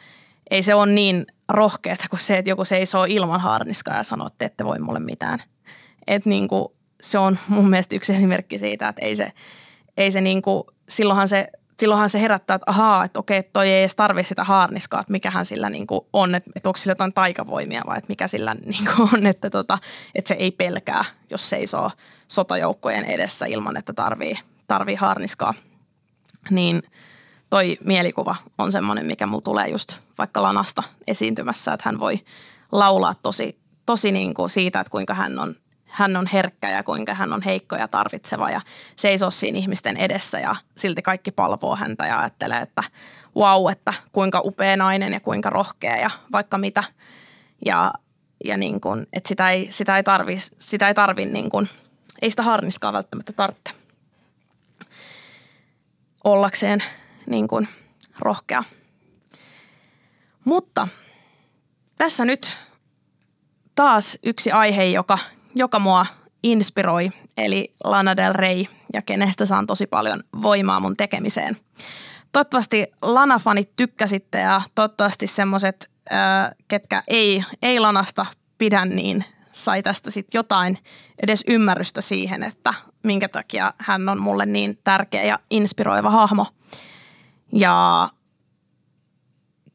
ei 0.52 0.62
se 0.62 0.74
ole 0.74 0.92
niin 0.92 1.26
rohkeata 1.48 2.04
kuin 2.10 2.20
se, 2.20 2.38
että 2.38 2.50
joku 2.50 2.64
seisoo 2.64 3.04
ilman 3.08 3.40
harniskaa 3.40 3.96
ja 3.96 4.02
sanoo, 4.02 4.26
että 4.26 4.46
ette 4.46 4.64
voi 4.64 4.78
mulle 4.78 5.00
mitään. 5.00 5.38
Et 6.06 6.26
niin 6.26 6.48
kuin, 6.48 6.68
se 7.02 7.18
on 7.18 7.38
mun 7.48 7.70
mielestä 7.70 7.96
yksi 7.96 8.12
esimerkki 8.12 8.58
siitä, 8.58 8.88
että 8.88 9.02
ei 9.02 9.16
se, 9.16 9.32
ei 9.96 10.12
se 10.12 10.20
niin 10.20 10.42
kuin, 10.42 10.64
silloinhan 10.88 11.28
se 11.28 11.48
silloinhan 11.82 12.08
se 12.08 12.20
herättää, 12.20 12.54
että 12.54 12.70
ahaa, 12.70 13.04
että 13.04 13.18
okei, 13.18 13.42
toi 13.42 13.68
ei 13.68 13.80
edes 13.80 13.94
tarvitse 13.94 14.28
sitä 14.28 14.44
haarniskaa, 14.44 15.00
että 15.00 15.12
mikähän 15.12 15.44
sillä 15.44 15.70
niin 15.70 15.86
kuin 15.86 16.00
on, 16.12 16.34
että, 16.34 16.50
että 16.56 16.68
onko 16.68 16.76
sillä 16.76 16.90
jotain 16.90 17.12
taikavoimia 17.12 17.82
vai 17.86 17.98
että 17.98 18.08
mikä 18.08 18.28
sillä 18.28 18.54
niin 18.64 18.88
kuin 18.96 19.08
on, 19.14 19.26
että, 19.26 19.50
tota, 19.50 19.78
että 20.14 20.28
se 20.28 20.34
ei 20.34 20.50
pelkää, 20.50 21.04
jos 21.30 21.50
seisoo 21.50 21.90
sotajoukkojen 22.28 23.04
edessä 23.04 23.46
ilman, 23.46 23.76
että 23.76 23.92
tarvii, 23.92 24.38
tarvii 24.66 24.94
haarniskaa. 24.94 25.54
Niin 26.50 26.82
toi 27.50 27.78
mielikuva 27.84 28.36
on 28.58 28.72
semmoinen, 28.72 29.06
mikä 29.06 29.26
mulla 29.26 29.42
tulee 29.42 29.68
just 29.68 29.96
vaikka 30.18 30.42
Lanasta 30.42 30.82
esiintymässä, 31.06 31.72
että 31.72 31.88
hän 31.88 32.00
voi 32.00 32.20
laulaa 32.72 33.14
tosi, 33.14 33.58
tosi 33.86 34.12
niin 34.12 34.34
kuin 34.34 34.50
siitä, 34.50 34.80
että 34.80 34.90
kuinka 34.90 35.14
hän 35.14 35.38
on 35.38 35.54
hän 35.92 36.16
on 36.16 36.26
herkkä 36.26 36.70
ja 36.70 36.82
kuinka 36.82 37.14
hän 37.14 37.32
on 37.32 37.42
heikko 37.42 37.76
ja 37.76 37.88
tarvitseva 37.88 38.50
ja 38.50 38.60
seisoo 38.96 39.30
siinä 39.30 39.58
ihmisten 39.58 39.96
edessä 39.96 40.38
ja 40.40 40.56
silti 40.76 41.02
kaikki 41.02 41.30
palvoo 41.30 41.76
häntä 41.76 42.06
ja 42.06 42.20
ajattelee, 42.20 42.58
että 42.58 42.82
wow, 43.36 43.72
että 43.72 43.94
kuinka 44.12 44.40
upea 44.44 44.76
nainen 44.76 45.12
ja 45.12 45.20
kuinka 45.20 45.50
rohkea 45.50 45.96
ja 45.96 46.10
vaikka 46.32 46.58
mitä. 46.58 46.84
Ja, 47.66 47.92
ja 48.44 48.56
niin 48.56 48.80
kuin, 48.80 49.06
että 49.12 49.28
sitä 49.28 49.50
ei, 49.50 49.66
sitä 49.70 49.96
ei 49.96 50.02
tarvi, 50.02 50.36
sitä 50.38 50.88
ei 50.88 50.94
tarvi 50.94 51.24
niin 51.24 51.50
kuin, 51.50 51.68
ei 52.22 52.30
sitä 52.30 52.42
harniskaa 52.42 52.92
välttämättä 52.92 53.32
tarvitse 53.32 53.72
ollakseen 56.24 56.82
niin 57.26 57.48
kuin 57.48 57.68
rohkea. 58.18 58.64
Mutta 60.44 60.88
tässä 61.98 62.24
nyt 62.24 62.56
taas 63.74 64.18
yksi 64.22 64.52
aihe, 64.52 64.84
joka 64.84 65.18
joka 65.54 65.78
mua 65.78 66.06
inspiroi, 66.42 67.10
eli 67.36 67.74
Lana 67.84 68.16
Del 68.16 68.32
Rey, 68.32 68.64
ja 68.92 69.02
kenestä 69.02 69.46
saan 69.46 69.66
tosi 69.66 69.86
paljon 69.86 70.24
voimaa 70.42 70.80
mun 70.80 70.96
tekemiseen. 70.96 71.56
Toivottavasti 72.32 72.86
Lana-fanit 73.02 73.70
tykkäsitte 73.76 74.38
ja 74.38 74.62
toivottavasti 74.74 75.26
semmoiset, 75.26 75.90
ketkä 76.68 77.02
ei, 77.08 77.44
ei 77.62 77.80
Lanasta 77.80 78.26
pidä, 78.58 78.84
niin 78.84 79.24
sai 79.52 79.82
tästä 79.82 80.10
sitten 80.10 80.38
jotain 80.38 80.78
edes 81.22 81.44
ymmärrystä 81.48 82.00
siihen, 82.00 82.42
että 82.42 82.74
minkä 83.02 83.28
takia 83.28 83.74
hän 83.78 84.08
on 84.08 84.20
mulle 84.20 84.46
niin 84.46 84.78
tärkeä 84.84 85.24
ja 85.24 85.38
inspiroiva 85.50 86.10
hahmo. 86.10 86.46
Ja 87.52 88.08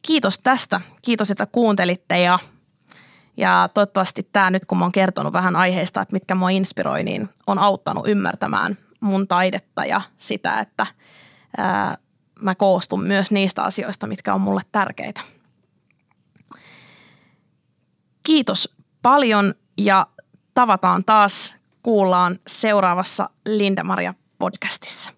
kiitos 0.02 0.40
tästä. 0.40 0.82
Kiitos, 1.02 1.32
että 1.32 1.46
kuuntelitte 1.46 2.20
ja 2.20 2.40
ja 3.38 3.70
toivottavasti 3.74 4.30
tämä 4.34 4.52
nyt, 4.52 4.66
kun 4.66 4.78
mä 4.78 4.86
oon 4.86 4.92
kertonut 4.92 5.34
vähän 5.34 5.56
aiheista, 5.56 6.02
että 6.02 6.14
mitkä 6.14 6.36
mua 6.36 6.50
inspiroi, 6.50 7.04
niin 7.04 7.30
on 7.48 7.60
auttanut 7.60 8.08
ymmärtämään 8.08 8.78
mun 9.00 9.28
taidetta 9.28 9.86
ja 9.86 10.02
sitä, 10.18 10.60
että 10.60 10.86
ää, 11.58 11.98
mä 12.42 12.56
koostun 12.56 13.04
myös 13.04 13.32
niistä 13.32 13.64
asioista, 13.64 14.08
mitkä 14.08 14.34
on 14.34 14.42
mulle 14.42 14.62
tärkeitä. 14.72 15.22
Kiitos 18.24 18.76
paljon 19.02 19.54
ja 19.78 20.08
tavataan 20.54 21.04
taas, 21.06 21.58
kuullaan 21.84 22.40
seuraavassa 22.48 23.30
Linda 23.46 23.84
Maria 23.84 24.14
podcastissa. 24.40 25.17